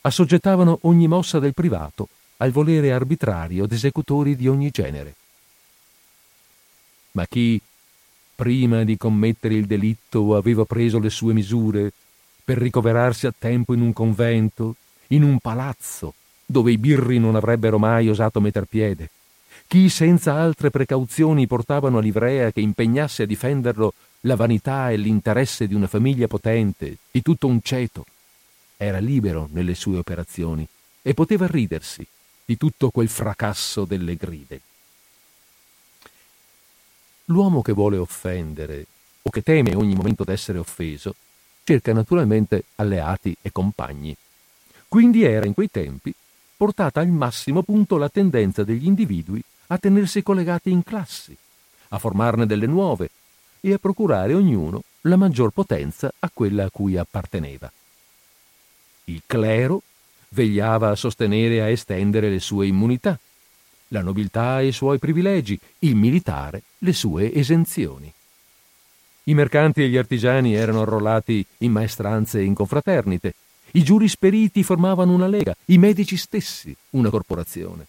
[0.01, 5.15] assoggettavano ogni mossa del privato al volere arbitrario d'esecutori di ogni genere.
[7.11, 7.59] Ma chi,
[8.35, 11.91] prima di commettere il delitto, aveva preso le sue misure
[12.43, 14.75] per ricoverarsi a tempo in un convento,
[15.07, 16.13] in un palazzo,
[16.45, 19.09] dove i birri non avrebbero mai osato metter piede,
[19.67, 25.67] chi senza altre precauzioni portavano a livrea che impegnasse a difenderlo la vanità e l'interesse
[25.67, 28.05] di una famiglia potente, di tutto un ceto,
[28.81, 30.65] era libero nelle sue operazioni
[31.01, 32.07] e poteva ridersi
[32.45, 34.61] di tutto quel fracasso delle gride.
[37.25, 38.85] L'uomo che vuole offendere
[39.21, 41.13] o che teme ogni momento d'essere offeso
[41.65, 44.15] cerca naturalmente alleati e compagni.
[44.87, 46.13] Quindi era in quei tempi
[46.55, 51.35] portata al massimo punto la tendenza degli individui a tenersi collegati in classi,
[51.89, 53.09] a formarne delle nuove
[53.59, 57.69] e a procurare ognuno la maggior potenza a quella a cui apparteneva.
[59.09, 59.81] Il clero
[60.29, 63.19] vegliava a sostenere e a estendere le sue immunità,
[63.87, 68.13] la nobiltà i suoi privilegi, il militare le sue esenzioni.
[69.23, 73.33] I mercanti e gli artigiani erano arruolati in maestranze e in confraternite,
[73.71, 77.87] i giurisperiti formavano una lega, i medici stessi una corporazione.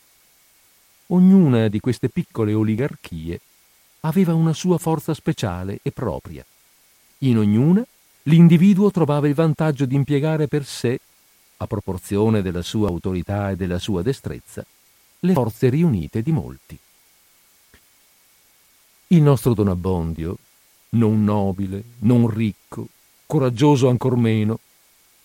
[1.09, 3.41] Ognuna di queste piccole oligarchie
[4.01, 6.45] aveva una sua forza speciale e propria.
[7.19, 7.85] In ognuna
[8.23, 10.99] l'individuo trovava il vantaggio di impiegare per sé,
[11.63, 14.65] a proporzione della sua autorità e della sua destrezza,
[15.21, 16.79] le forze riunite di molti.
[19.09, 20.39] Il nostro Don Abbondio,
[20.91, 22.89] non nobile, non ricco,
[23.27, 24.59] coraggioso ancor meno,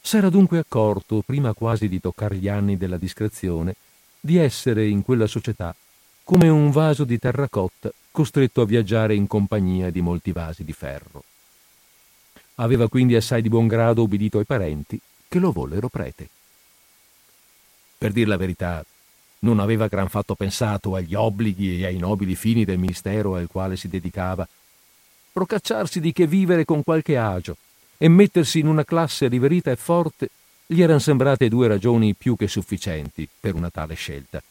[0.01, 3.75] s'era dunque accorto, prima quasi di toccare gli anni della discrezione,
[4.19, 5.73] di essere in quella società
[6.23, 11.23] come un vaso di terracotta costretto a viaggiare in compagnia di molti vasi di ferro.
[12.55, 14.99] Aveva quindi assai di buon grado ubbidito ai parenti
[15.35, 16.29] che lo vollero prete.
[17.97, 18.85] Per dir la verità,
[19.39, 23.75] non aveva gran fatto pensato agli obblighi e ai nobili fini del ministero al quale
[23.75, 24.47] si dedicava.
[25.33, 27.57] Procacciarsi di che vivere con qualche agio
[27.97, 30.29] e mettersi in una classe riverita e forte
[30.65, 34.41] gli erano sembrate due ragioni più che sufficienti per una tale scelta.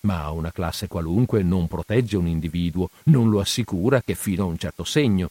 [0.00, 4.58] Ma una classe qualunque non protegge un individuo, non lo assicura che fino a un
[4.58, 5.30] certo segno.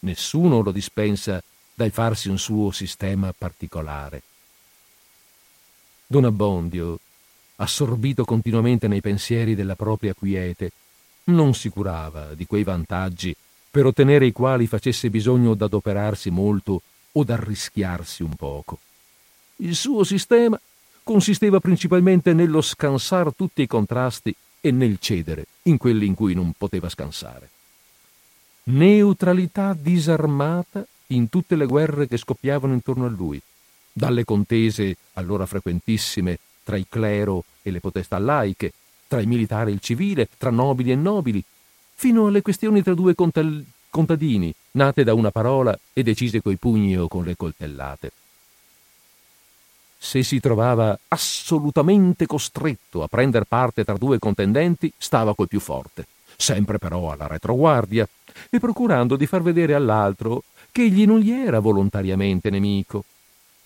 [0.00, 1.42] Nessuno lo dispensa
[1.76, 4.22] dal farsi un suo sistema particolare.
[6.06, 6.98] Don Abbondio,
[7.56, 10.72] assorbito continuamente nei pensieri della propria quiete,
[11.24, 13.36] non si curava di quei vantaggi
[13.70, 16.80] per ottenere i quali facesse bisogno d'adoperarsi molto
[17.12, 18.78] o d'arrischiarsi un poco.
[19.56, 20.58] Il suo sistema
[21.02, 26.54] consisteva principalmente nello scansare tutti i contrasti e nel cedere in quelli in cui non
[26.56, 27.50] poteva scansare.
[28.64, 33.40] Neutralità disarmata in tutte le guerre che scoppiavano intorno a lui,
[33.92, 38.72] dalle contese allora frequentissime tra il clero e le potestà laiche,
[39.08, 41.42] tra il militare e il civile, tra nobili e nobili,
[41.94, 47.08] fino alle questioni tra due contadini, nate da una parola e decise coi pugni o
[47.08, 48.12] con le coltellate.
[49.98, 56.06] Se si trovava assolutamente costretto a prender parte tra due contendenti, stava col più forte,
[56.36, 58.06] sempre però alla retroguardia,
[58.50, 60.42] e procurando di far vedere all'altro
[60.76, 63.02] che egli non gli era volontariamente nemico.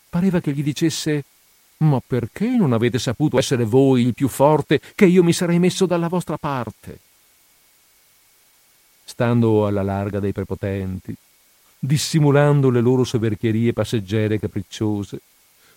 [0.09, 1.25] Pareva che gli dicesse
[1.79, 5.87] Ma perché non avete saputo essere voi il più forte che io mi sarei messo
[5.87, 7.01] dalla vostra parte?
[9.03, 11.13] Stando alla larga dei prepotenti,
[11.81, 15.21] dissimulando le loro soverchierie passeggere capricciose,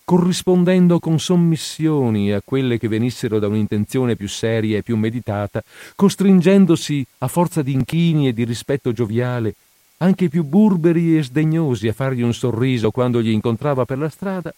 [0.03, 5.63] corrispondendo con sommissioni a quelle che venissero da un'intenzione più seria e più meditata,
[5.95, 9.55] costringendosi a forza di inchini e di rispetto gioviale
[10.03, 14.09] anche i più burberi e sdegnosi a fargli un sorriso quando gli incontrava per la
[14.09, 14.53] strada,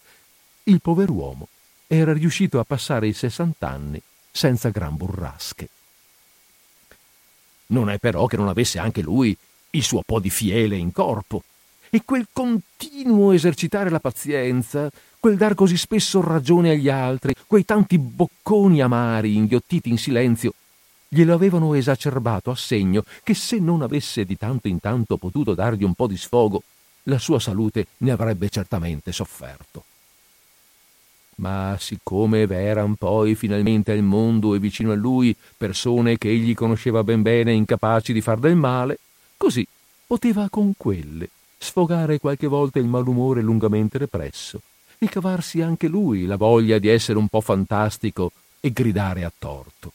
[0.64, 1.46] il pover'uomo
[1.86, 5.68] era riuscito a passare i sessant'anni senza gran burrasche.
[7.66, 9.36] Non è però che non avesse anche lui
[9.70, 11.44] il suo po' di fiele in corpo,
[11.90, 14.90] e quel continuo esercitare la pazienza,
[15.20, 20.54] quel dar così spesso ragione agli altri, quei tanti bocconi amari inghiottiti in silenzio,
[21.08, 25.84] glielo avevano esacerbato a segno che se non avesse di tanto in tanto potuto dargli
[25.84, 26.62] un po' di sfogo,
[27.04, 29.84] la sua salute ne avrebbe certamente sofferto.
[31.36, 37.04] Ma siccome v'eran poi finalmente al mondo e vicino a lui persone che egli conosceva
[37.04, 38.98] ben bene incapaci di far del male,
[39.36, 39.66] così
[40.06, 41.28] poteva con quelle
[41.58, 44.60] sfogare qualche volta il malumore lungamente represso
[44.98, 49.92] e cavarsi anche lui la voglia di essere un po' fantastico e gridare a torto.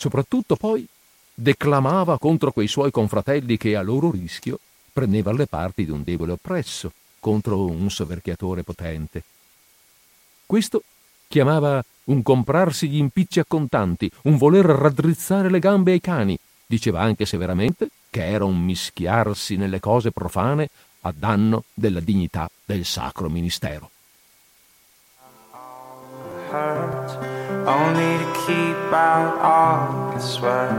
[0.00, 0.88] Soprattutto poi
[1.34, 4.58] declamava contro quei suoi confratelli che a loro rischio
[4.90, 9.22] prendevano le parti di un debole oppresso contro un soverchiatore potente.
[10.46, 10.82] Questo
[11.28, 16.38] chiamava un comprarsi gli impicci a contanti, un voler raddrizzare le gambe ai cani.
[16.64, 20.70] Diceva anche severamente che era un mischiarsi nelle cose profane
[21.02, 23.90] a danno della dignità del sacro ministero.
[27.66, 30.70] Only to keep out all the sweat.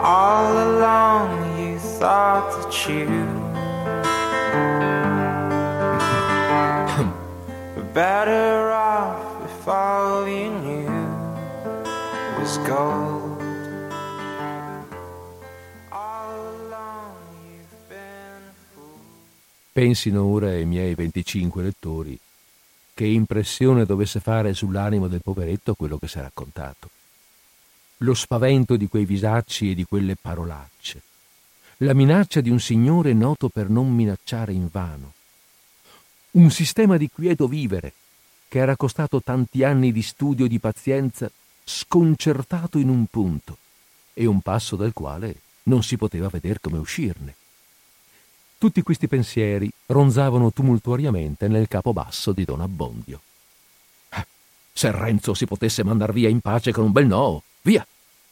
[0.00, 3.06] All along you thought that you
[7.76, 10.90] were better off if all you knew
[12.38, 13.31] was gold.
[19.72, 22.18] Pensino ora i miei 25 lettori
[22.92, 26.90] che impressione dovesse fare sull'animo del poveretto quello che si è raccontato.
[27.98, 31.00] Lo spavento di quei visacci e di quelle parolacce.
[31.78, 35.14] La minaccia di un signore noto per non minacciare in vano.
[36.32, 37.94] Un sistema di quieto vivere
[38.48, 41.30] che era costato tanti anni di studio e di pazienza
[41.64, 43.56] sconcertato in un punto
[44.12, 47.36] e un passo dal quale non si poteva vedere come uscirne.
[48.62, 53.20] Tutti questi pensieri ronzavano tumultuariamente nel capo basso di Don Abbondio.
[54.08, 54.24] Eh,
[54.72, 57.84] se Renzo si potesse mandar via in pace con un bel no, via,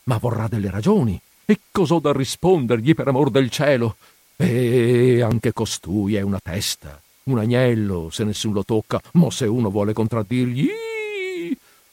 [0.05, 1.21] ma vorrà delle ragioni.
[1.45, 3.97] E cos'ho da rispondergli per amor del cielo?
[4.37, 9.69] E anche costui è una testa, un agnello, se nessuno lo tocca, ma se uno
[9.69, 10.69] vuole contraddirgli...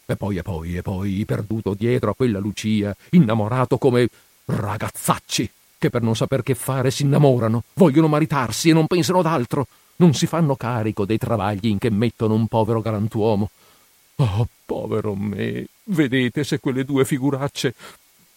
[0.06, 4.08] E poi, e poi, e poi, perduto dietro a quella Lucia, innamorato come
[4.46, 9.28] ragazzacci che per non saper che fare si innamorano, vogliono maritarsi e non pensano ad
[9.28, 9.68] altro,
[9.98, 13.50] non si fanno carico dei travagli in che mettono un povero galantuomo.
[14.16, 17.74] Oh, povero me, vedete se quelle due figuracce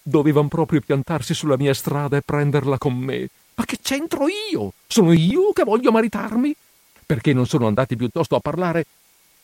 [0.03, 3.29] dovevano proprio piantarsi sulla mia strada e prenderla con me.
[3.55, 4.73] Ma che c'entro io?
[4.87, 6.55] Sono io che voglio maritarmi?
[7.05, 8.87] Perché non sono andati piuttosto a parlare?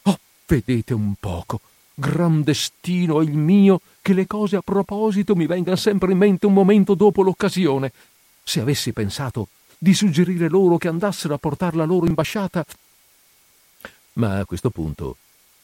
[0.03, 1.61] Oh, vedete un poco,
[1.99, 6.53] gran destino il mio che le cose a proposito mi vengano sempre in mente un
[6.53, 7.91] momento dopo l'occasione.
[8.45, 12.65] Se avessi pensato di suggerire loro che andassero a portar la loro imbasciata.
[14.15, 15.17] Ma a questo punto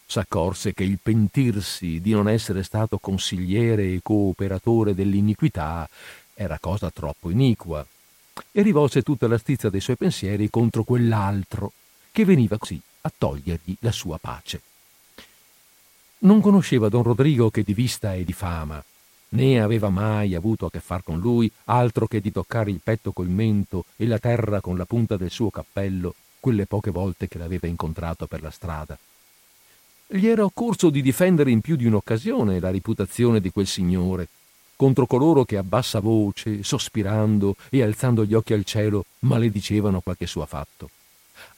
[0.07, 5.89] s'accorse che il pentirsi di non essere stato consigliere e cooperatore dell'iniquità
[6.35, 7.87] era cosa troppo iniqua
[8.51, 11.73] e rivolse tutta la stizza dei suoi pensieri contro quell'altro
[12.11, 14.61] che veniva così a togliergli la sua pace.
[16.25, 18.83] Non conosceva don Rodrigo che di vista e di fama,
[19.31, 23.11] né aveva mai avuto a che far con lui altro che di toccare il petto
[23.11, 27.39] col mento e la terra con la punta del suo cappello quelle poche volte che
[27.39, 28.97] l'aveva incontrato per la strada.
[30.07, 34.29] Gli era occorso di difendere in più di un'occasione la reputazione di quel signore
[34.77, 40.27] contro coloro che a bassa voce, sospirando e alzando gli occhi al cielo, maledicevano qualche
[40.27, 40.89] suo fatto.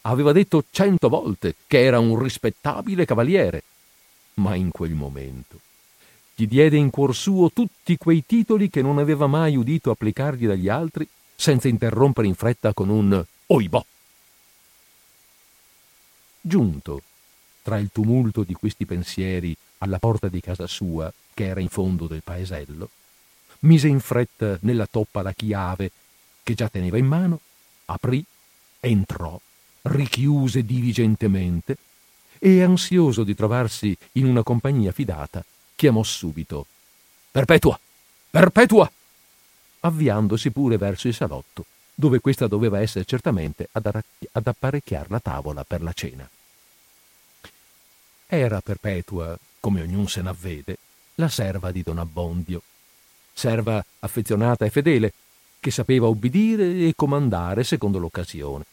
[0.03, 3.63] Aveva detto cento volte che era un rispettabile cavaliere,
[4.35, 5.61] ma in quel momento
[6.37, 10.69] gli diede in cuor suo tutti quei titoli che non aveva mai udito applicargli dagli
[10.69, 11.07] altri,
[11.37, 13.85] senza interrompere in fretta con un oibò.
[16.41, 17.03] Giunto,
[17.63, 22.09] tra il tumulto di questi pensieri, alla porta di casa sua, che era in fondo
[22.09, 22.91] del paesello,
[23.61, 25.91] mise in fretta nella toppa la chiave
[26.43, 27.41] che già teneva in mano,
[27.87, 28.25] aprì
[28.81, 29.41] entrò,
[29.83, 31.77] richiuse diligentemente
[32.45, 35.43] e, ansioso di trovarsi in una compagnia fidata,
[35.75, 36.67] chiamò subito
[37.31, 37.81] Perpetua!
[38.29, 38.93] Perpetua!
[39.81, 41.65] avviandosi pure verso il salotto,
[41.95, 46.29] dove questa doveva essere certamente ad, arracchi- ad apparecchiare la tavola per la cena.
[48.27, 50.77] Era Perpetua, come ognuno se n'avvede,
[51.15, 52.61] la serva di Don Abbondio,
[53.33, 55.15] serva affezionata e fedele,
[55.61, 58.65] che sapeva ubbidire e comandare secondo l'occasione,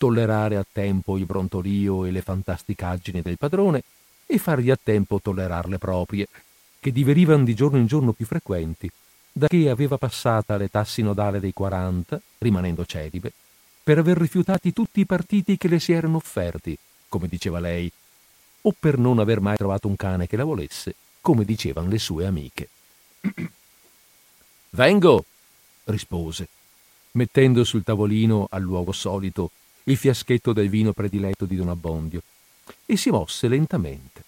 [0.00, 3.82] tollerare a tempo il brontolio e le fantasticaggini del padrone
[4.24, 6.26] e fargli a tempo tollerar le proprie,
[6.80, 8.90] che divenivano di giorno in giorno più frequenti,
[9.30, 13.30] da che aveva passata l'età sinodale dei quaranta, rimanendo celibe,
[13.84, 17.92] per aver rifiutati tutti i partiti che le si erano offerti, come diceva lei,
[18.62, 22.24] o per non aver mai trovato un cane che la volesse, come dicevano le sue
[22.24, 22.68] amiche.
[24.70, 25.26] Vengo,
[25.84, 26.48] rispose,
[27.12, 29.50] mettendo sul tavolino al luogo solito
[29.84, 32.22] il fiaschetto del vino prediletto di Don Abbondio,
[32.86, 34.24] e si mosse lentamente.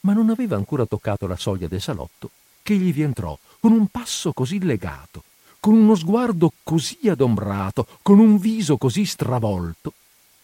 [0.00, 2.30] Ma non aveva ancora toccato la soglia del salotto
[2.62, 5.24] che gli vi entrò con un passo così legato,
[5.60, 9.92] con uno sguardo così adombrato, con un viso così stravolto,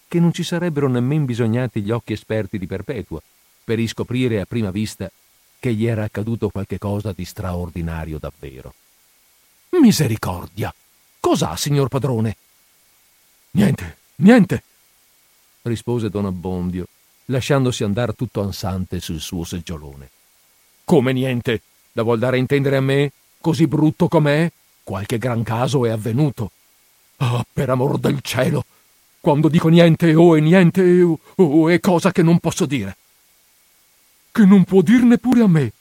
[0.08, 3.20] che non ci sarebbero nemmeno bisognati gli occhi esperti di Perpetua
[3.62, 5.10] per riscoprire a prima vista
[5.58, 8.74] che gli era accaduto qualche cosa di straordinario davvero.
[9.70, 10.74] Misericordia!
[11.20, 12.36] Cos'ha, signor padrone?
[13.56, 14.64] Niente, niente,
[15.62, 16.86] rispose don Abbondio,
[17.26, 20.10] lasciandosi andare tutto ansante sul suo seggiolone.
[20.82, 21.62] Come niente?
[21.92, 24.50] La vuol dare a intendere a me, così brutto com'è?
[24.82, 26.50] Qualche gran caso è avvenuto.
[27.18, 28.64] Ah, oh, per amor del cielo!
[29.20, 32.96] Quando dico niente o è niente o, o è cosa che non posso dire.
[34.32, 35.72] Che non può dir neppure a me.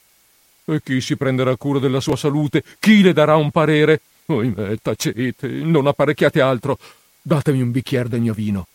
[0.65, 2.63] E chi si prenderà cura della sua salute?
[2.79, 3.99] Chi le darà un parere?
[4.27, 6.77] Oimè, tacete, non apparecchiate altro.
[7.25, 8.67] Datemi un bicchiere del mio vino.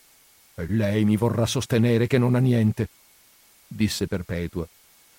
[0.55, 2.89] E lei mi vorrà sostenere che non ha niente,
[3.67, 4.67] disse Perpetua,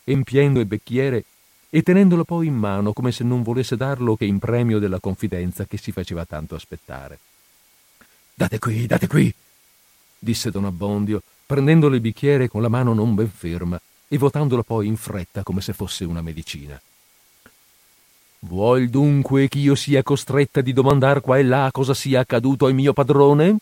[0.02, 1.24] empiendo il bicchiere
[1.70, 5.64] e tenendolo poi in mano come se non volesse darlo che in premio della confidenza
[5.64, 7.20] che si faceva tanto aspettare.
[8.34, 9.32] Date qui, date qui,
[10.18, 14.88] disse don Abbondio, prendendole il bicchiere con la mano non ben ferma e votandolo poi
[14.88, 16.80] in fretta come se fosse una medicina.
[18.42, 22.94] Vuol dunque ch'io sia costretta di domandar qua e là cosa sia accaduto al mio
[22.94, 23.58] padrone?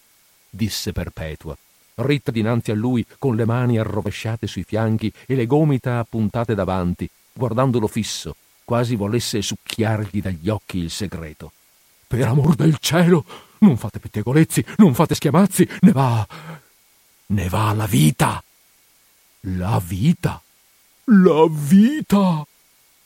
[0.48, 1.56] disse Perpetua,
[1.96, 7.10] ritta dinanzi a lui con le mani arrovesciate sui fianchi e le gomita appuntate davanti,
[7.32, 11.50] guardandolo fisso, quasi volesse succhiargli dagli occhi il segreto.
[12.06, 13.24] Per amor del cielo,
[13.58, 16.26] non fate pettegolezzi, non fate schiamazzi, ne va.
[17.26, 18.40] ne va la vita.
[19.40, 20.40] La vita?
[21.04, 22.46] La vita!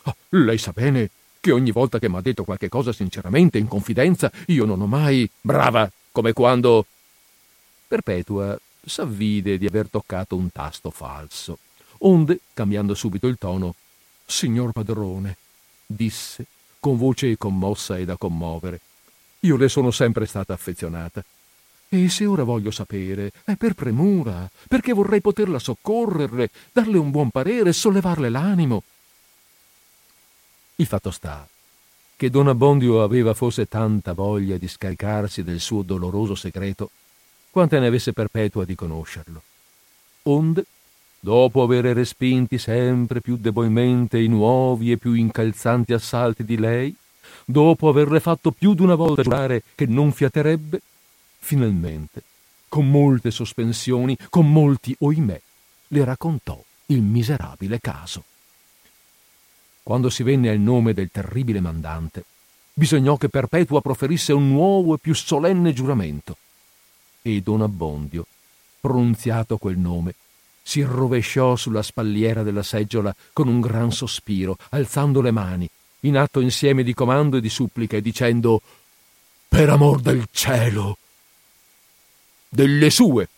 [0.03, 1.09] Ah, lei sa bene
[1.43, 4.87] che ogni volta che mi ha detto qualche cosa sinceramente, in confidenza, io non ho
[4.87, 5.29] mai.
[5.41, 6.87] Brava, come quando.
[7.89, 8.57] Perpetua
[8.87, 11.59] s'avvide di aver toccato un tasto falso.
[12.05, 13.75] Onde, cambiando subito il tono,
[14.25, 15.37] Signor padrone,
[15.85, 16.47] disse,
[16.79, 18.81] con voce commossa e da commovere,
[19.41, 21.25] io le sono sempre stata affezionata
[21.89, 27.31] e se ora voglio sapere, è per premura, perché vorrei poterla soccorrerle, darle un buon
[27.31, 28.85] parere, sollevarle l'animo.
[30.77, 31.47] Il fatto sta
[32.17, 36.91] che Don Abbondio aveva forse tanta voglia di scaricarsi del suo doloroso segreto,
[37.51, 39.43] quante ne avesse perpetua di conoscerlo.
[40.25, 40.65] Onde,
[41.19, 46.95] dopo avere respinti sempre più debolmente i nuovi e più incalzanti assalti di lei,
[47.45, 50.81] dopo averle fatto più d'una volta giurare che non fiaterebbe,
[51.45, 52.23] Finalmente,
[52.69, 55.41] con molte sospensioni, con molti oimè,
[55.89, 58.23] le raccontò il miserabile caso.
[59.83, 62.25] Quando si venne al nome del terribile mandante,
[62.73, 66.37] bisognò che Perpetua proferisse un nuovo e più solenne giuramento.
[67.21, 68.27] E Don Abbondio,
[68.81, 70.15] pronunziato quel nome,
[70.63, 75.69] si rovesciò sulla spalliera della seggiola con un gran sospiro, alzando le mani,
[76.01, 78.63] in atto insieme di comando e di supplica, e dicendo
[79.49, 80.97] Per amor del cielo,
[82.49, 83.29] delle sue,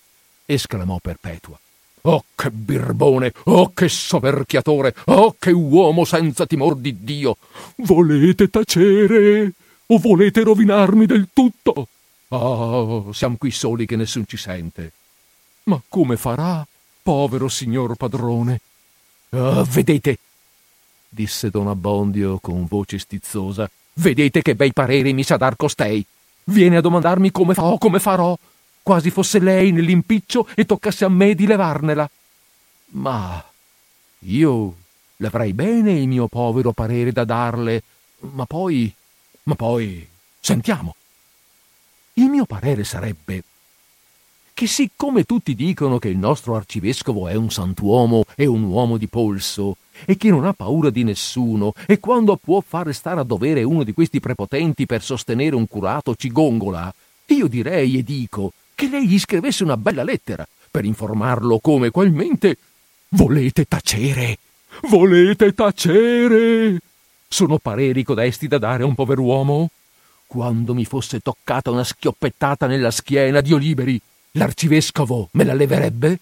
[0.44, 1.58] esclamò Perpetua.
[2.06, 3.32] Oh, che birbone!
[3.44, 4.94] Oh, che soverchiatore!
[5.06, 7.38] Oh, che uomo senza timor di Dio!
[7.76, 9.52] Volete tacere?
[9.86, 11.88] O volete rovinarmi del tutto?
[12.28, 14.92] Oh, siamo qui soli che nessun ci sente.
[15.64, 16.66] Ma come farà,
[17.02, 18.60] povero signor padrone?
[19.30, 20.18] Oh, vedete,
[21.08, 26.04] disse don Abbondio con voce stizzosa, vedete che bei pareri mi sa dar costei.
[26.44, 28.36] Viene a domandarmi come farò, come farò
[28.84, 32.08] quasi fosse lei nell'impiccio e toccasse a me di levarnela.
[32.90, 33.42] Ma
[34.20, 34.76] io
[35.16, 37.82] l'avrei bene il mio povero parere da darle,
[38.18, 38.94] ma poi.
[39.44, 40.06] ma poi.
[40.38, 40.94] sentiamo.
[42.12, 43.42] Il mio parere sarebbe
[44.52, 49.08] che siccome tutti dicono che il nostro arcivescovo è un santuomo e un uomo di
[49.08, 53.64] polso, e che non ha paura di nessuno, e quando può fare stare a dovere
[53.64, 56.94] uno di questi prepotenti per sostenere un curato ci gongola,
[57.26, 62.56] io direi e dico che lei gli scrivesse una bella lettera per informarlo come qualmente
[63.10, 64.38] volete tacere.
[64.88, 66.78] Volete tacere?
[67.28, 69.70] Sono pareri codesti da dare a un pover'uomo?
[70.26, 74.00] Quando mi fosse toccata una schioppettata nella schiena, Dio liberi,
[74.32, 76.18] l'arcivescovo me la leverebbe?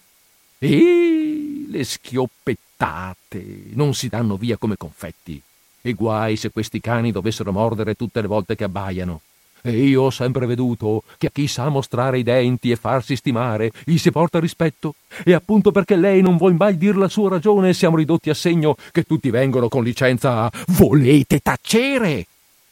[0.59, 5.41] E le schioppettate non si danno via come confetti.
[5.81, 9.21] E guai se questi cani dovessero mordere tutte le volte che abbaiano.
[9.65, 13.71] E io ho sempre veduto che a chi sa mostrare i denti e farsi stimare
[13.85, 14.97] gli si porta rispetto.
[15.25, 18.77] E appunto perché lei non vuol mai dir la sua ragione siamo ridotti a segno
[18.91, 22.27] che tutti vengono con licenza a volete tacere.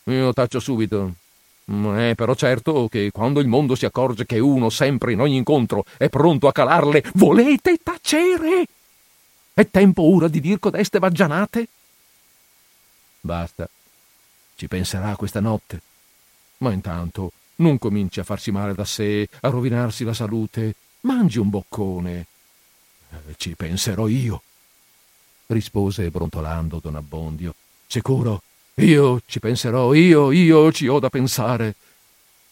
[0.05, 1.15] Io taccio subito.
[1.65, 5.85] È però certo che quando il mondo si accorge che uno sempre in ogni incontro
[5.97, 8.67] è pronto a calarle volete tacere.
[9.55, 11.69] È tempo ora di dir codeste baggianate?
[13.21, 13.69] Basta.
[14.57, 15.83] Ci penserà questa notte
[16.61, 20.75] ma intanto non cominci a farsi male da sé, a rovinarsi la salute.
[21.03, 22.27] Mangi un boccone.
[23.11, 24.43] Eh, ci penserò io,
[25.47, 27.55] rispose brontolando don Abbondio.
[27.87, 28.43] Sicuro,
[28.75, 31.75] io ci penserò, io, io ci ho da pensare.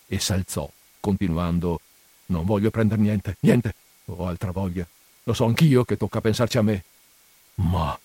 [0.06, 0.70] E s'alzò,
[1.00, 1.80] continuando,
[2.26, 3.74] non voglio prendere niente, niente,
[4.06, 4.86] ho altra voglia.
[5.24, 6.84] Lo so anch'io che tocca pensarci a me.
[7.56, 7.98] Ma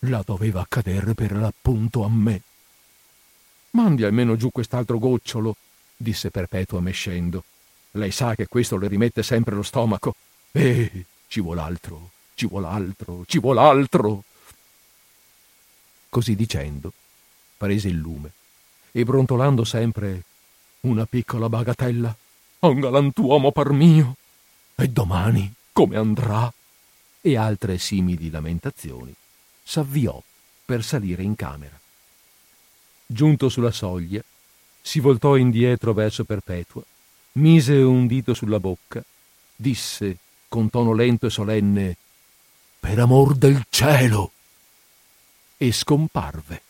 [0.00, 2.42] la doveva accadere per l'appunto a me.
[3.72, 5.56] Mandi almeno giù quest'altro gocciolo,
[5.96, 7.44] disse Perpetua mescendo.
[7.92, 10.14] Lei sa che questo le rimette sempre lo stomaco.
[10.50, 14.24] Eh, ci vuol altro, ci vuol altro, ci vuol altro.
[16.10, 16.92] Così dicendo,
[17.56, 18.32] prese il lume
[18.92, 20.24] e brontolando sempre
[20.80, 22.14] una piccola bagatella
[22.58, 24.16] a un galantuomo par mio.
[24.74, 26.52] E domani come andrà?
[27.22, 29.14] E altre simili lamentazioni,
[29.62, 30.20] s'avviò
[30.64, 31.80] per salire in camera.
[33.12, 34.22] Giunto sulla soglia,
[34.80, 36.82] si voltò indietro verso Perpetua,
[37.32, 39.04] mise un dito sulla bocca,
[39.54, 40.16] disse
[40.48, 41.96] con tono lento e solenne
[42.80, 44.32] Per amor del cielo!
[45.58, 46.62] e scomparve.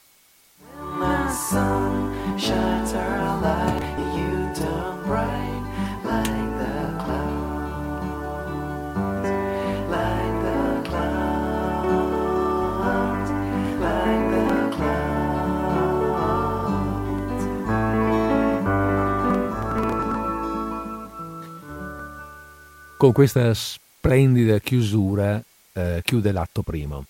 [23.03, 25.43] Con questa splendida chiusura
[25.73, 27.05] eh, chiude l'atto primo.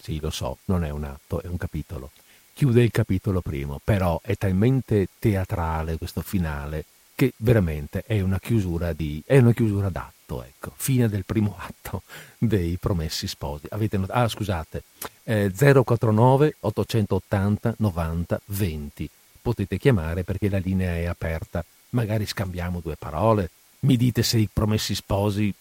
[0.00, 2.10] Sì, lo so, non è un atto, è un capitolo.
[2.54, 8.94] Chiude il capitolo primo, però è talmente teatrale questo finale che veramente è una chiusura
[8.94, 12.00] di è una chiusura d'atto, ecco, fine del primo atto
[12.38, 13.66] dei Promessi Sposi.
[13.68, 14.84] Avete not- ah, scusate,
[15.24, 19.10] eh, 049 880 90 20.
[19.42, 21.62] Potete chiamare perché la linea è aperta.
[21.90, 25.52] Magari scambiamo due parole, mi dite se i promessi sposi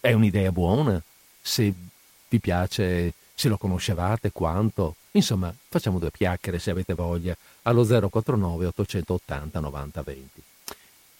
[0.00, 1.00] è un'idea buona,
[1.40, 1.72] se
[2.28, 4.96] vi piace, se lo conoscevate, quanto.
[5.12, 10.42] Insomma, facciamo due chiacchiere se avete voglia allo 049 880 90 20.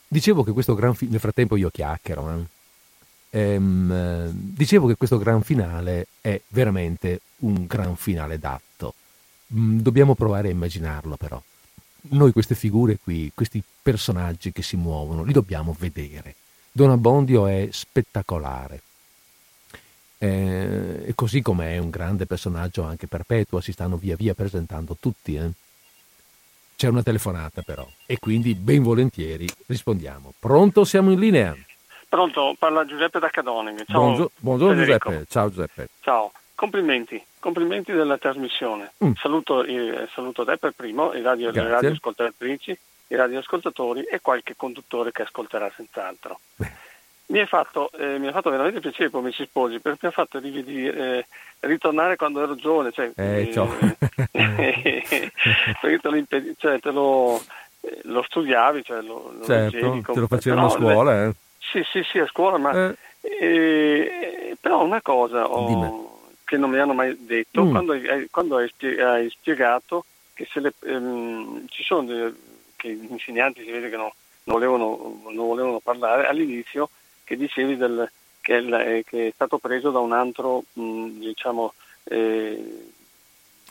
[0.09, 2.30] Dicevo che questo gran finale, nel frattempo io chiacchiero,
[3.30, 3.38] eh?
[3.38, 8.94] ehm, dicevo che questo gran finale è veramente un gran finale d'atto.
[9.55, 11.40] Mm, dobbiamo provare a immaginarlo però
[12.10, 16.35] noi queste figure qui, questi personaggi che si muovono, li dobbiamo vedere.
[16.72, 18.81] Don Abbondio è spettacolare.
[20.18, 24.97] Eh, e così come è un grande personaggio anche Perpetua, si stanno via via presentando
[25.01, 25.35] tutti.
[25.36, 25.51] Eh.
[26.77, 30.35] C'è una telefonata però e quindi ben volentieri rispondiamo.
[30.39, 31.56] Pronto, siamo in linea?
[32.09, 33.74] Pronto, parla Giuseppe da Cadone.
[33.86, 35.27] Ciao, buongiorno, buongiorno Giuseppe.
[35.28, 35.89] Ciao Giuseppe.
[36.01, 36.32] Ciao.
[36.61, 38.93] Complimenti, complimenti della trasmissione.
[39.03, 39.12] Mm.
[39.15, 45.11] Saluto, eh, saluto, te per primo, i radio, le radioascoltatrici, i radioascoltatori e qualche conduttore
[45.11, 46.39] che ascolterà senz'altro.
[47.28, 51.20] Mi ha, fatto, eh, fatto veramente piacere come si sposi perché mi ha fatto rivedere,
[51.20, 51.27] eh,
[51.61, 52.93] ritornare quando ero giovane.
[52.93, 53.49] Cioè, eh,
[54.31, 57.43] perché te lo, impedi- cioè, te lo,
[57.81, 61.24] eh, lo studiavi, cioè, lo, lo certo, te lo facevano a scuola.
[61.24, 61.32] Eh.
[61.59, 64.57] Sì, sì, sì, a scuola, ma eh.
[64.61, 66.19] però una cosa ho,
[66.51, 67.70] che non mi hanno mai detto mm.
[67.70, 70.05] quando, hai, quando hai, spiegato
[70.35, 72.35] che se le, ehm, ci sono delle,
[72.74, 74.12] che gli insegnanti si vede che no,
[74.43, 76.90] non, volevano, non, volevano, parlare all'inizio
[77.22, 78.10] che dicevi del,
[78.40, 81.72] che, è, che, è, stato preso da un altro mh, diciamo
[82.02, 82.89] eh,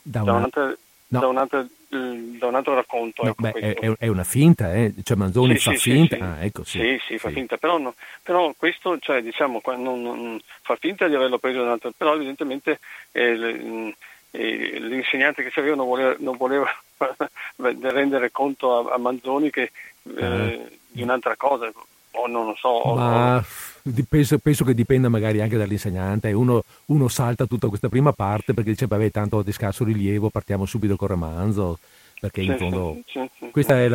[0.02, 0.66] da, una, da, un'altra,
[1.08, 1.20] no.
[1.20, 3.24] da un'altra da un altro racconto.
[3.24, 4.94] No, ecco, beh, è, è, una finta, eh?
[5.02, 6.16] cioè Manzoni sì, fa sì, finta.
[6.16, 7.00] Sì, ah, ecco, sì.
[7.04, 11.38] sì, fa finta, però, no, però questo, cioè, diciamo, non, non, fa finta di averlo
[11.38, 12.78] preso da un altro, però evidentemente
[13.10, 13.94] eh, le,
[14.30, 16.68] eh, l'insegnante che c'aveva non voleva, non voleva
[17.56, 19.72] rendere conto a, a Manzoni che,
[20.16, 20.78] eh, eh.
[20.86, 21.72] di un'altra cosa,
[22.12, 22.94] o non lo so.
[22.94, 23.38] Ma...
[23.38, 23.44] O,
[24.08, 26.32] penso, penso, che dipenda magari anche dall'insegnante.
[26.32, 30.66] Uno, uno, salta tutta questa prima parte perché dice, vabbè, tanto di scarso rilievo, partiamo
[30.66, 31.78] subito col romanzo.
[32.20, 32.98] Perché in fondo
[33.50, 33.88] questo è,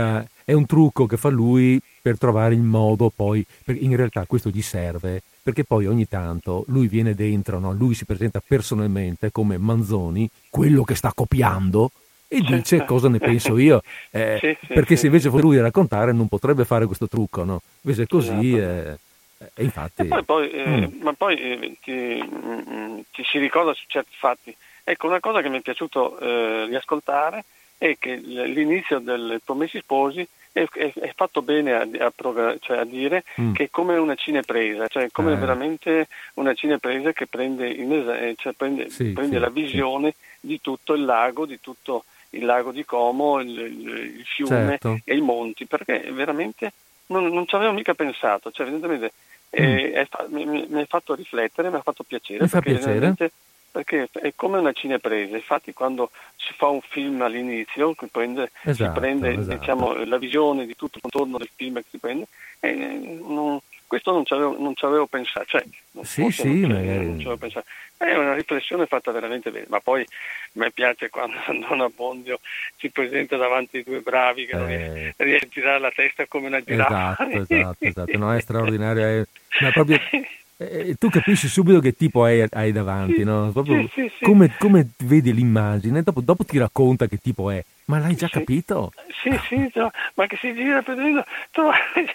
[0.45, 4.63] è, un trucco che fa lui per trovare il modo poi, in realtà questo gli
[4.63, 7.71] serve perché poi ogni tanto lui viene dentro, no?
[7.71, 11.91] lui si presenta personalmente come Manzoni, quello che sta copiando
[12.27, 13.83] e dice cosa ne penso io.
[14.09, 15.01] Eh, sì, sì, perché sì.
[15.01, 17.61] se invece fosse lui a raccontare non potrebbe fare questo trucco, no?
[17.81, 18.57] Invece così...
[18.57, 18.89] Esatto.
[18.89, 18.97] Eh,
[19.37, 20.01] e infatti...
[20.01, 21.01] E poi, poi, eh, mm.
[21.01, 24.55] Ma poi eh, ti, mh, mm, ti, si ricorda su certi fatti.
[24.83, 27.43] Ecco, una cosa che mi è piaciuto eh, riascoltare
[27.77, 32.85] è che l'inizio del Promessi Sposi è, è, è fatto bene a, a, cioè a
[32.85, 33.53] dire mm.
[33.53, 35.37] che è come una cinepresa, cioè come eh.
[35.37, 40.47] veramente una cinepresa che prende, in, cioè prende, sì, prende sì, la visione sì.
[40.47, 43.87] di tutto il lago, di tutto il lago di Como, il, il,
[44.19, 44.99] il fiume certo.
[45.03, 46.71] e i monti, perché veramente
[47.07, 49.13] non, non ci avevo mica pensato, cioè evidentemente
[49.59, 49.75] mm.
[49.93, 52.41] è, mi, mi, ha fatto riflettere, mi ha fatto piacere.
[52.41, 53.15] Mi fa piacere
[53.75, 58.99] perché è come una cinepresa, infatti quando si fa un film all'inizio prende, esatto, si
[58.99, 59.57] prende esatto.
[59.57, 62.27] diciamo, la visione di tutto il contorno del film che si prende,
[62.61, 65.63] e non, questo non ci avevo, non ci avevo pensato, cioè,
[66.01, 67.65] sì, sì, non, non ci avevo pensato.
[67.97, 70.05] È una riflessione fatta veramente bene, ma poi a
[70.53, 71.37] me piace quando
[71.67, 72.39] Don Abbondio
[72.77, 75.13] si presenta davanti ai due bravi che eh...
[75.17, 77.27] riesce a girare la testa come una giraffa.
[77.29, 78.17] Esatto, esatto, esatto.
[78.17, 79.25] No, è straordinario, è,
[79.61, 79.99] ma proprio
[80.57, 83.51] eh, tu capisci subito che tipo hai, hai davanti, no?
[83.51, 87.61] Proprio sì, sì, come, come, vedi l'immagine, dopo, dopo, ti racconta che tipo è.
[87.87, 88.93] Ma l'hai già capito?
[89.21, 91.25] Sì, sì, no, ma che si gira per dentro,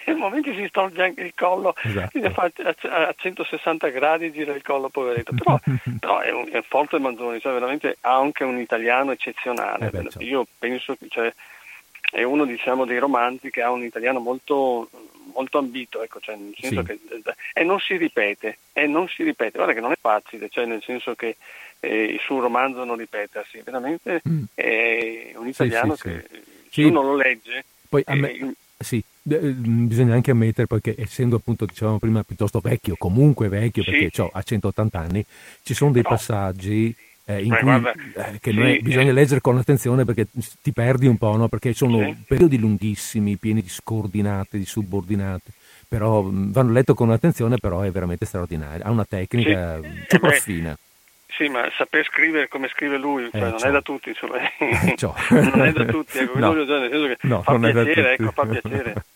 [0.07, 2.19] nel momento si storge anche il collo, esatto.
[2.35, 5.33] a, a 160 gradi gira il collo, poveretto.
[5.35, 5.59] Però,
[5.99, 9.85] però è, un, è forte Manzoni, cioè veramente ha anche un italiano eccezionale.
[9.85, 10.23] Eh beh, certo.
[10.23, 11.31] Io penso che cioè,
[12.11, 14.89] è uno diciamo, dei romanzi che ha un italiano molto
[15.33, 16.85] molto ambito, ecco, cioè nel senso sì.
[16.85, 16.99] che,
[17.53, 20.81] e non si ripete, e non si ripete, guarda che non è facile, cioè nel
[20.83, 21.37] senso che
[21.79, 24.43] eh, su un romanzo non ripetersi, veramente mm.
[24.53, 26.25] è un italiano sì, che
[26.69, 27.63] se uno lo legge...
[27.89, 28.31] Poi a me...
[28.31, 33.83] Eh, sì, bisogna anche ammettere poi che essendo appunto dicevamo prima piuttosto vecchio, comunque vecchio
[33.83, 34.27] perché sì.
[34.31, 35.25] ha 180 anni,
[35.61, 36.09] ci sono dei no.
[36.09, 36.95] passaggi
[37.37, 39.13] eh, in Beh, cui guarda, eh, sì, è, bisogna eh.
[39.13, 40.27] leggere con attenzione perché
[40.61, 41.47] ti perdi un po', no?
[41.47, 42.15] perché sono sì.
[42.27, 45.51] periodi lunghissimi, pieni di scordinate, di subordinate,
[45.87, 50.05] però mm, vanno letto con attenzione, però è veramente straordinario, ha una tecnica sì.
[50.07, 50.77] sopraffina.
[51.27, 54.35] Sì, ma saper scrivere come scrive lui cioè, non è da tutti, insomma.
[54.59, 56.53] non è da tutti, ecco, no.
[56.53, 58.93] che no, fa piacere, ecco, fa piacere.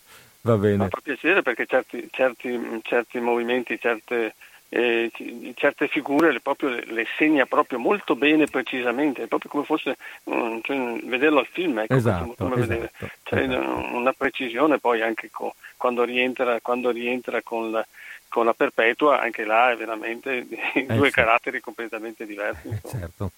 [0.46, 0.76] Va bene.
[0.76, 4.34] Ma fa piacere perché certi, certi, certi movimenti, certe
[4.68, 5.10] eh,
[5.54, 10.76] certe figure le, proprio, le, segna proprio molto bene precisamente, proprio come fosse um, cioè,
[11.04, 12.92] vederlo al film, ecco, esatto, come esatto, vedere.
[13.22, 13.96] Cioè, esatto.
[13.96, 17.86] una precisione poi anche co, quando rientra, quando rientra con, la,
[18.28, 21.10] con, la, perpetua, anche là è veramente eh, due certo.
[21.10, 22.68] caratteri completamente diversi.
[22.68, 23.30] Eh, certo,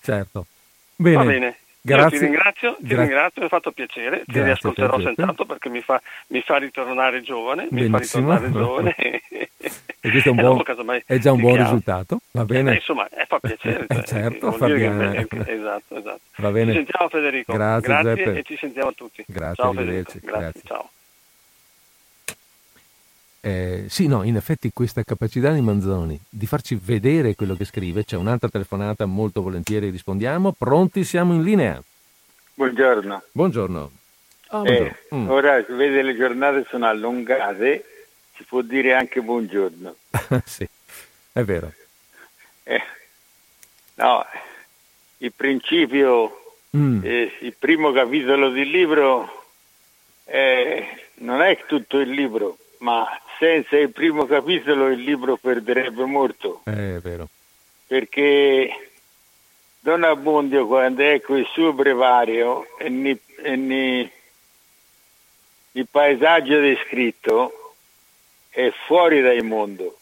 [0.00, 0.46] certo.
[0.96, 1.16] Bene.
[1.16, 1.56] Va bene.
[1.80, 2.18] Grazie.
[2.18, 6.00] ti ringrazio, ti Gra- ringrazio, mi ha fatto piacere, ti riascolterò senz'altro perché mi fa,
[6.28, 8.32] mi fa, ritornare giovane, Benissimo.
[8.32, 8.94] mi fa ritornare giovane.
[10.00, 12.72] e questo è, un buon, è già un buon risultato, va bene?
[12.72, 13.86] Eh, insomma, eh, fa piacere.
[13.88, 15.26] Cioè, certo, fa bene.
[15.26, 16.20] Che, esatto, esatto.
[16.36, 16.72] Va bene.
[16.72, 17.52] Ci sentiamo Federico.
[17.52, 19.24] Grazie, Grazie e ci sentiamo a tutti.
[19.26, 20.12] Grazie, ciao Federico.
[20.20, 20.62] Grazie, Grazie.
[20.64, 20.90] ciao.
[23.40, 28.04] Eh, sì, no, in effetti questa capacità di Manzoni di farci vedere quello che scrive,
[28.04, 30.52] c'è un'altra telefonata, molto volentieri rispondiamo.
[30.52, 31.82] Pronti, siamo in linea.
[32.54, 33.22] Buongiorno.
[33.32, 33.90] Buongiorno.
[34.50, 35.28] Oh, eh, mm.
[35.28, 37.84] Ora si vede le giornate sono allungate,
[38.34, 39.94] si può dire anche buongiorno.
[40.44, 40.66] sì,
[41.32, 41.72] è vero.
[42.64, 42.82] Eh,
[43.94, 44.24] no,
[45.18, 47.00] il principio, mm.
[47.04, 49.46] eh, il primo capitolo del libro
[50.24, 50.86] eh,
[51.16, 53.06] non è tutto il libro, ma
[53.38, 56.62] senza il primo capitolo il libro perderebbe molto.
[56.64, 57.28] Eh, è vero.
[57.86, 58.90] Perché
[59.80, 64.10] Don Abbondio quando ecco il suo brevario e, ni, e ni,
[65.72, 67.74] il paesaggio descritto
[68.50, 69.98] è fuori dal mondo,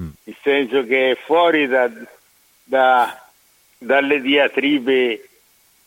[0.00, 0.08] mm.
[0.24, 1.90] nel senso che è fuori da,
[2.64, 3.28] da,
[3.76, 5.27] dalle diatribe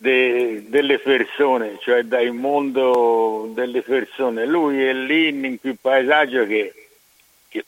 [0.01, 4.47] de, delle persone, cioè dal mondo delle persone.
[4.47, 6.73] Lui è lì in quel paesaggio che,
[7.47, 7.63] che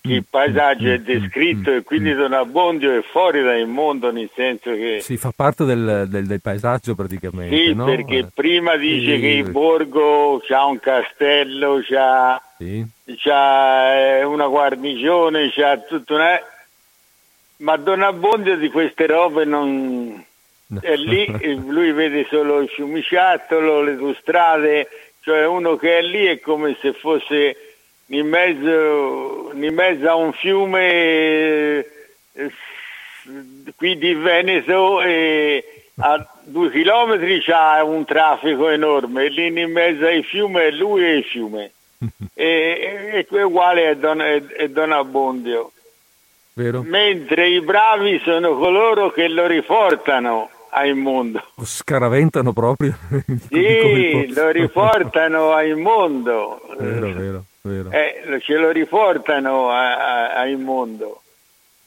[0.00, 4.72] che il paesaggio è descritto e quindi Don Abbondio è fuori dal mondo nel senso
[4.72, 7.84] che si fa parte del, del, del paesaggio praticamente sì no?
[7.84, 9.20] perché Eh, prima dice sì.
[9.20, 12.84] che il borgo c'ha un castello c'ha, sì.
[13.18, 16.40] c'ha eh, una guarnigione c'ha tutto una...
[17.58, 20.24] ma Don Abbondio di queste robe non
[20.80, 24.88] È lì e lui vede solo il fiumiciattolo le due strade
[25.22, 27.56] cioè uno che è lì è come se fosse
[28.06, 31.78] in mezzo, in mezzo a un fiume
[32.32, 32.50] eh,
[33.76, 39.26] qui di Veneto e a due chilometri c'ha un traffico enorme.
[39.26, 41.72] E lì in mezzo ai fiumi è lui e il fiume.
[42.34, 42.44] E,
[43.12, 45.70] e, e uguale è Don, è, è Don Abbondio.
[46.54, 46.82] Vero?
[46.82, 52.96] mentre i bravi sono coloro che lo riportano al mondo Lo scaraventano proprio
[53.48, 60.56] sì, lo riportano al mondo vero vero vero eh, ce lo riportano a- a- al
[60.58, 61.22] mondo.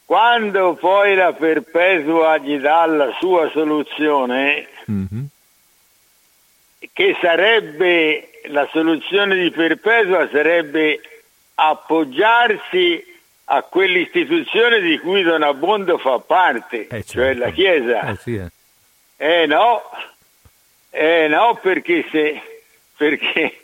[0.06, 5.26] Quando poi la Perpetua gli dà la sua soluzione, Mhm.
[6.92, 11.00] che sarebbe la soluzione di Perpetua sarebbe
[11.56, 13.04] appoggiarsi
[13.48, 17.38] a quell'istituzione di cui Don Abbondo fa parte, Eh, cioè certo.
[17.40, 18.00] la Chiesa.
[18.10, 18.50] eh sì eh.
[19.16, 19.82] Eh no,
[20.90, 22.40] eh no perché se,
[22.96, 23.58] perché,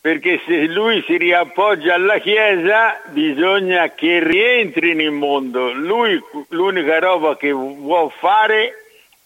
[0.00, 5.72] perché se lui si riappoggia alla Chiesa bisogna che rientri nel mondo.
[5.72, 8.72] Lui l'unica roba che vuol fare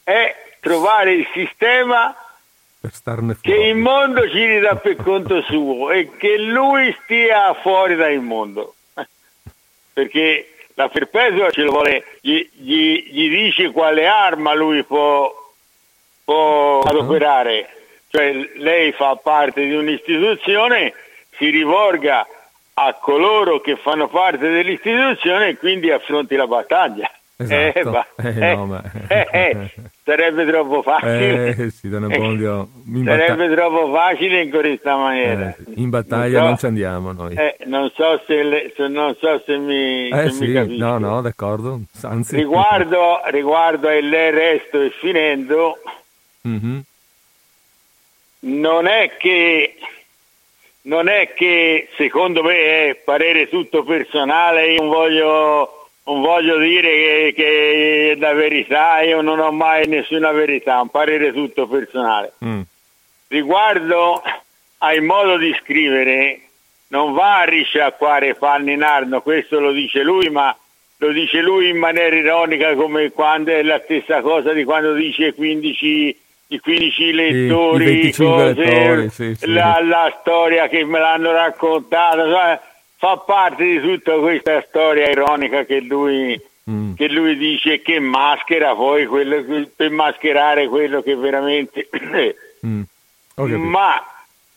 [0.03, 2.17] è trovare il sistema
[3.41, 8.75] che il mondo ci ridà per conto suo e che lui stia fuori dal mondo.
[9.93, 15.48] Perché la perpetua ce lo vuole, gli, gli- gli dice quale arma lui può,
[16.39, 17.69] può adoperare.
[18.11, 20.93] Cioè lei fa parte di un'istituzione,
[21.39, 22.27] si rivolga
[22.75, 27.11] a coloro che fanno parte dell'istituzione e quindi affronti la battaglia.
[27.41, 27.77] Esatto.
[27.79, 28.07] Eh, ma-
[28.41, 29.71] Eh, no, ma- eh, eh,
[30.05, 31.55] sarebbe troppo facile.
[31.57, 35.49] eh sì Sarebbe troppo facile in questa maniera.
[35.49, 38.89] eh, in battaglia Non non so- ci andiamo noi eh, non so se, le- se-
[38.89, 40.79] non so se mi, Eh se mi sì, capisci.
[40.79, 41.81] no, no, d'accordo.
[42.03, 45.79] Anzi, Riguardo, riguardo a lei resto e finendo,
[46.49, 46.83] Mhm.
[48.41, 49.75] non è che
[50.83, 56.89] non è che secondo me è parere tutto personale, io non voglio, non voglio dire
[56.89, 62.33] che, che è la verità, io non ho mai nessuna verità, un parere tutto personale.
[62.43, 62.61] Mm.
[63.29, 64.23] Riguardo
[64.79, 66.41] al modo di scrivere,
[66.89, 70.57] non va a risciacquare panni in arno, questo lo dice lui, ma
[71.01, 75.35] lo dice lui in maniera ironica come quando è la stessa cosa di quando dice
[75.35, 76.19] 15,
[76.49, 79.53] i 15 lettori, 25 cose, lettori, sì, sì.
[79.53, 82.61] La, la storia che me l'hanno raccontata, cioè,
[82.97, 86.93] fa parte di tutta questa storia ironica che lui, Mm.
[86.97, 89.43] che lui dice che maschera poi quello,
[89.75, 91.89] per mascherare quello che veramente
[92.67, 92.83] Mm.
[93.55, 94.05] Ma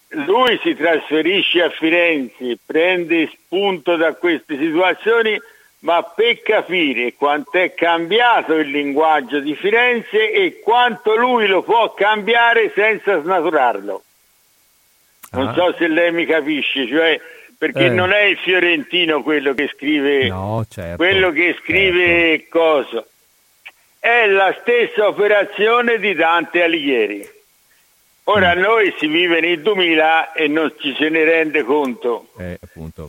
[0.10, 5.40] lui si trasferisce a Firenze, prende spunto da queste situazioni,
[5.84, 11.94] ma per capire quanto è cambiato il linguaggio di Firenze e quanto lui lo può
[11.94, 14.04] cambiare senza snaturarlo.
[15.32, 15.54] Non Ah.
[15.54, 17.20] so se lei mi capisce, cioè
[17.58, 17.90] perché Eh.
[17.90, 20.98] non è il fiorentino quello che scrive No, certo.
[20.98, 23.04] quello che scrive cosa
[24.00, 27.28] è la stessa operazione di Dante Alighieri.
[28.26, 32.60] Ora noi si vive nel 2000 e non ci se ne rende conto, Eh,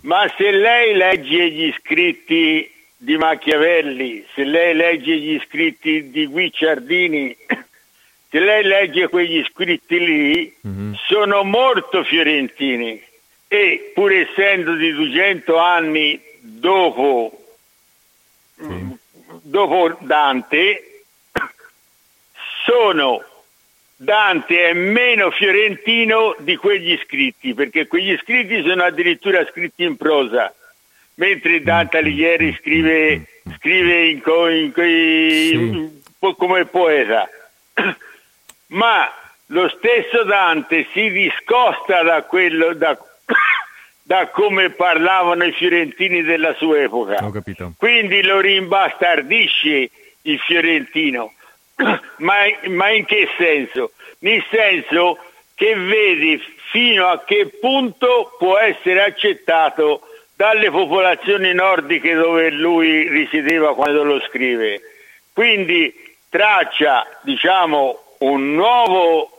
[0.03, 7.37] ma se lei legge gli scritti di Machiavelli, se lei legge gli scritti di Guicciardini,
[8.31, 10.95] se lei legge quegli scritti lì, Mhm.
[11.07, 13.01] sono molto fiorentini
[13.49, 17.39] e pur essendo di 200 anni dopo,
[18.57, 18.97] Sì.
[19.43, 21.03] dopo Dante,
[22.65, 23.23] sono
[24.03, 30.53] Dante è meno fiorentino di quegli scritti, perché quegli scritti sono addirittura scritti in prosa,
[31.15, 33.27] mentre Dante Alighieri scrive,
[33.59, 35.55] scrive in co- in coi- Sì.
[35.55, 37.29] un po' come poeta.
[38.75, 39.09] Ma
[39.47, 42.99] lo stesso Dante si discosta da quello, da,
[44.03, 47.25] da come parlavano i fiorentini della sua epoca.
[47.25, 47.75] Ho capito.
[47.79, 49.91] Quindi lo rimbastardisce
[50.23, 51.35] il fiorentino.
[52.19, 52.37] ma,
[52.69, 53.93] ma in che senso?
[54.21, 55.19] Nel senso
[55.55, 60.03] che vedi fino a che punto può essere accettato
[60.35, 64.81] dalle popolazioni nordiche dove lui risiedeva quando lo scrive.
[65.33, 65.93] Quindi
[66.29, 69.31] traccia, diciamo, un nuovo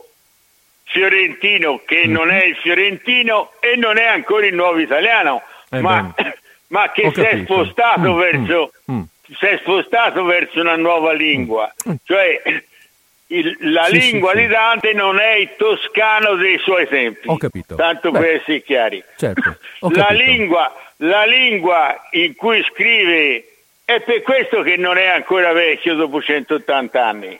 [0.84, 6.14] fiorentino che non è il fiorentino e non è ancora il nuovo italiano, Eh ma
[6.68, 9.02] ma che si è spostato mm, verso mm, mm.
[9.26, 11.72] Si è spostato verso una nuova lingua.
[12.04, 12.42] Cioè
[13.28, 17.28] il, la sì, lingua sì, di Dante non è il toscano dei suoi tempi.
[17.28, 17.74] Ho capito.
[17.74, 19.02] Tanto Beh, per essere chiari.
[19.16, 19.56] Certo,
[19.90, 23.44] la, lingua, la lingua in cui scrive
[23.84, 27.38] è per questo che non è ancora vecchio dopo 180 anni.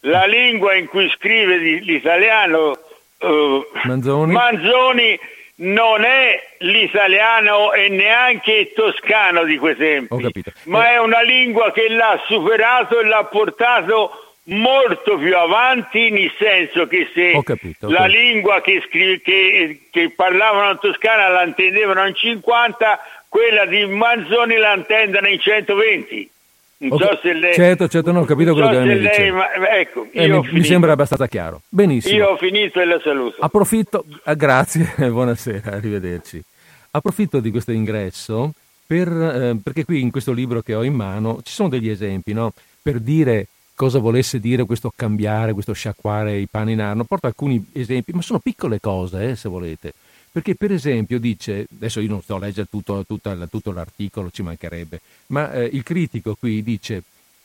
[0.00, 2.78] La lingua in cui scrive l'italiano
[3.18, 4.32] uh, Manzoni.
[4.32, 5.18] Manzoni
[5.56, 10.94] non è l'italiano e neanche il toscano di quei tempi, ma eh.
[10.94, 17.08] è una lingua che l'ha superato e l'ha portato molto più avanti, nel senso che
[17.14, 23.00] se capito, la lingua che, scri- che, che parlavano in toscana la intendevano in 50,
[23.28, 26.30] quella di Manzoni la intendono in 120.
[26.76, 27.08] Non okay.
[27.08, 27.54] so se lei...
[27.54, 29.30] Certo, certo, non ho capito quello so che lei dice.
[29.30, 31.62] Ma, ecco, eh, mi, mi, sembra abbastanza chiaro.
[31.68, 32.16] Benissimo.
[32.16, 33.36] Io ho finito e la saluto.
[33.40, 36.42] Approfitto, ah, grazie, buonasera, arrivederci.
[36.90, 38.52] Approfitto di questo ingresso
[38.86, 42.32] per, eh, perché qui in questo libro che ho in mano ci sono degli esempi,
[42.32, 42.52] no?
[42.82, 47.04] Per dire cosa volesse dire questo cambiare, questo sciacquare i panni in arno.
[47.04, 49.92] Porto alcuni esempi, ma sono piccole cose, eh, se volete.
[50.34, 54.42] Perché per esempio dice, adesso io non sto a leggere tutto, tutto, tutto l'articolo, ci
[54.42, 57.04] mancherebbe, ma eh, il critico qui dice,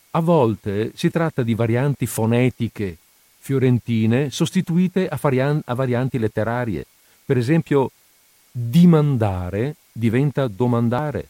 [0.09, 2.97] a volte si tratta di varianti fonetiche
[3.37, 6.83] fiorentine sostituite a, varian- a varianti letterarie.
[7.23, 7.91] Per esempio,
[8.49, 11.27] dimandare diventa domandare,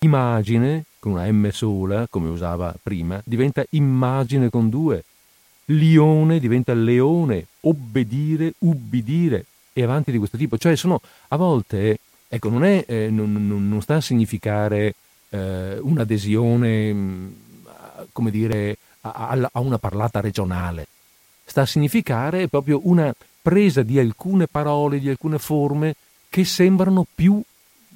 [0.00, 5.02] immagine con una M sola, come usava prima, diventa immagine con due.
[5.64, 10.58] Lione diventa leone, obbedire, ubbidire e avanti di questo tipo.
[10.58, 11.98] Cioè sono a volte,
[12.28, 14.94] ecco, non, è, eh, non, non, non, sta a significare
[15.30, 17.28] eh, un'adesione, mm,
[18.12, 20.86] come dire, a, a, una parlata regionale.
[21.44, 25.94] Sta a significare proprio una presa di alcune parole, di alcune forme
[26.28, 27.42] che sembrano più,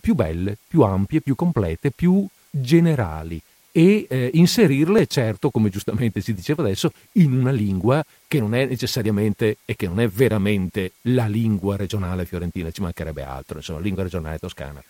[0.00, 3.40] più belle, più ampie, più complete, più generali
[3.76, 8.66] e eh, inserirle, certo, come giustamente si diceva adesso, in una lingua che non è
[8.66, 14.04] necessariamente e che non è veramente la lingua regionale fiorentina, ci mancherebbe altro, insomma, lingua
[14.04, 14.80] regionale toscana.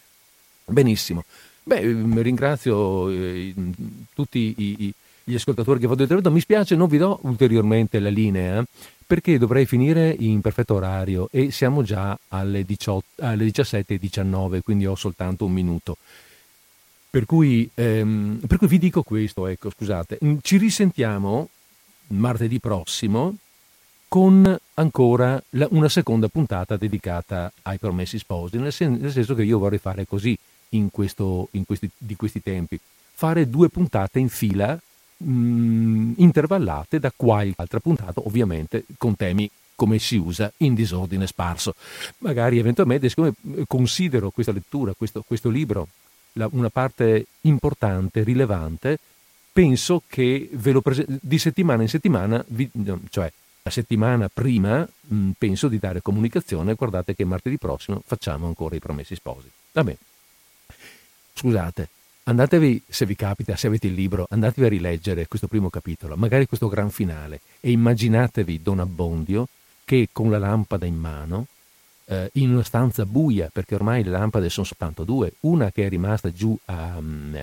[0.67, 1.25] Benissimo.
[1.63, 3.55] Beh, mm, ringrazio eh,
[4.13, 4.95] tutti i, i,
[5.25, 8.63] gli ascoltatori che ho detto, mi spiace, non vi do ulteriormente la linea
[9.07, 14.95] perché dovrei finire in perfetto orario e siamo già alle, 18, alle 17.19, quindi ho
[14.95, 15.97] soltanto un minuto.
[17.15, 21.49] Per cui, ehm, per cui vi dico questo, ecco, scusate, mm, ci risentiamo
[22.09, 23.37] martedì prossimo
[24.09, 29.45] con ancora la, una seconda puntata dedicata ai promessi sposi, nel, sen- nel, senso che
[29.45, 30.37] io vorrei fare così
[30.71, 32.81] in, questo, in questi, di questi tempi,
[33.13, 34.77] fare due puntate in fila
[35.19, 41.29] mh, mm, intervallate da qualche altra puntata, ovviamente con temi come si usa in disordine
[41.29, 41.77] sparso.
[42.19, 43.35] Magari eventualmente, siccome
[43.69, 45.87] considero questa lettura, questo, questo libro
[46.35, 48.99] la, una parte importante, rilevante,
[49.53, 52.71] penso che ve lo prese- di settimana in settimana, vi,
[53.11, 53.33] cioè
[53.63, 58.81] la settimana prima, mh, penso di dare comunicazione, guardate che martedì prossimo facciamo ancora i
[58.81, 59.49] promessi sposi.
[59.73, 59.99] Va bene.
[61.33, 61.89] Scusate,
[62.25, 66.47] andatevi, se vi capita, se avete il libro, andatevi a rileggere questo primo capitolo, magari
[66.47, 69.49] questo gran finale, e immaginatevi Don Abbondio
[69.85, 71.47] che con la lampada in mano
[72.07, 75.89] eh, in una stanza buia, perché ormai le lampade sono soltanto due, una che è
[75.89, 77.35] rimasta giù a, mm,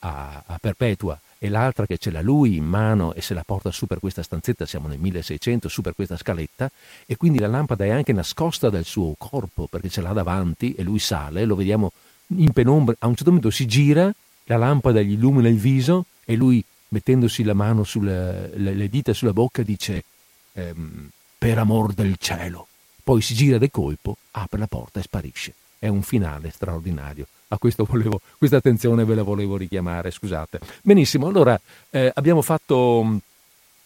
[0.00, 3.72] a, a Perpetua e l'altra che ce l'ha lui in mano e se la porta
[3.72, 6.70] su per questa stanzetta, siamo nel 1600, su per questa scaletta,
[7.04, 10.84] e quindi la lampada è anche nascosta dal suo corpo perché ce l'ha davanti e
[10.84, 11.90] lui sale, lo vediamo
[12.36, 14.12] in penombra, a un certo momento si gira,
[14.44, 19.32] la lampada gli illumina il viso e lui mettendosi la mano sulle le dita sulla
[19.32, 20.04] bocca dice
[20.52, 21.08] ehm,
[21.38, 22.68] per amor del cielo
[23.02, 25.54] poi si gira del colpo, apre la porta e sparisce.
[25.78, 27.26] È un finale straordinario.
[27.48, 30.60] A questo volevo, questa attenzione ve la volevo richiamare, scusate.
[30.82, 31.60] Benissimo, allora
[31.90, 33.20] eh, abbiamo fatto...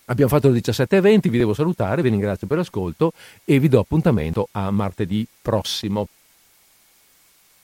[0.09, 3.13] Abbiamo fatto le 17.20, vi devo salutare, vi ringrazio per l'ascolto
[3.45, 6.07] e vi do appuntamento a martedì prossimo.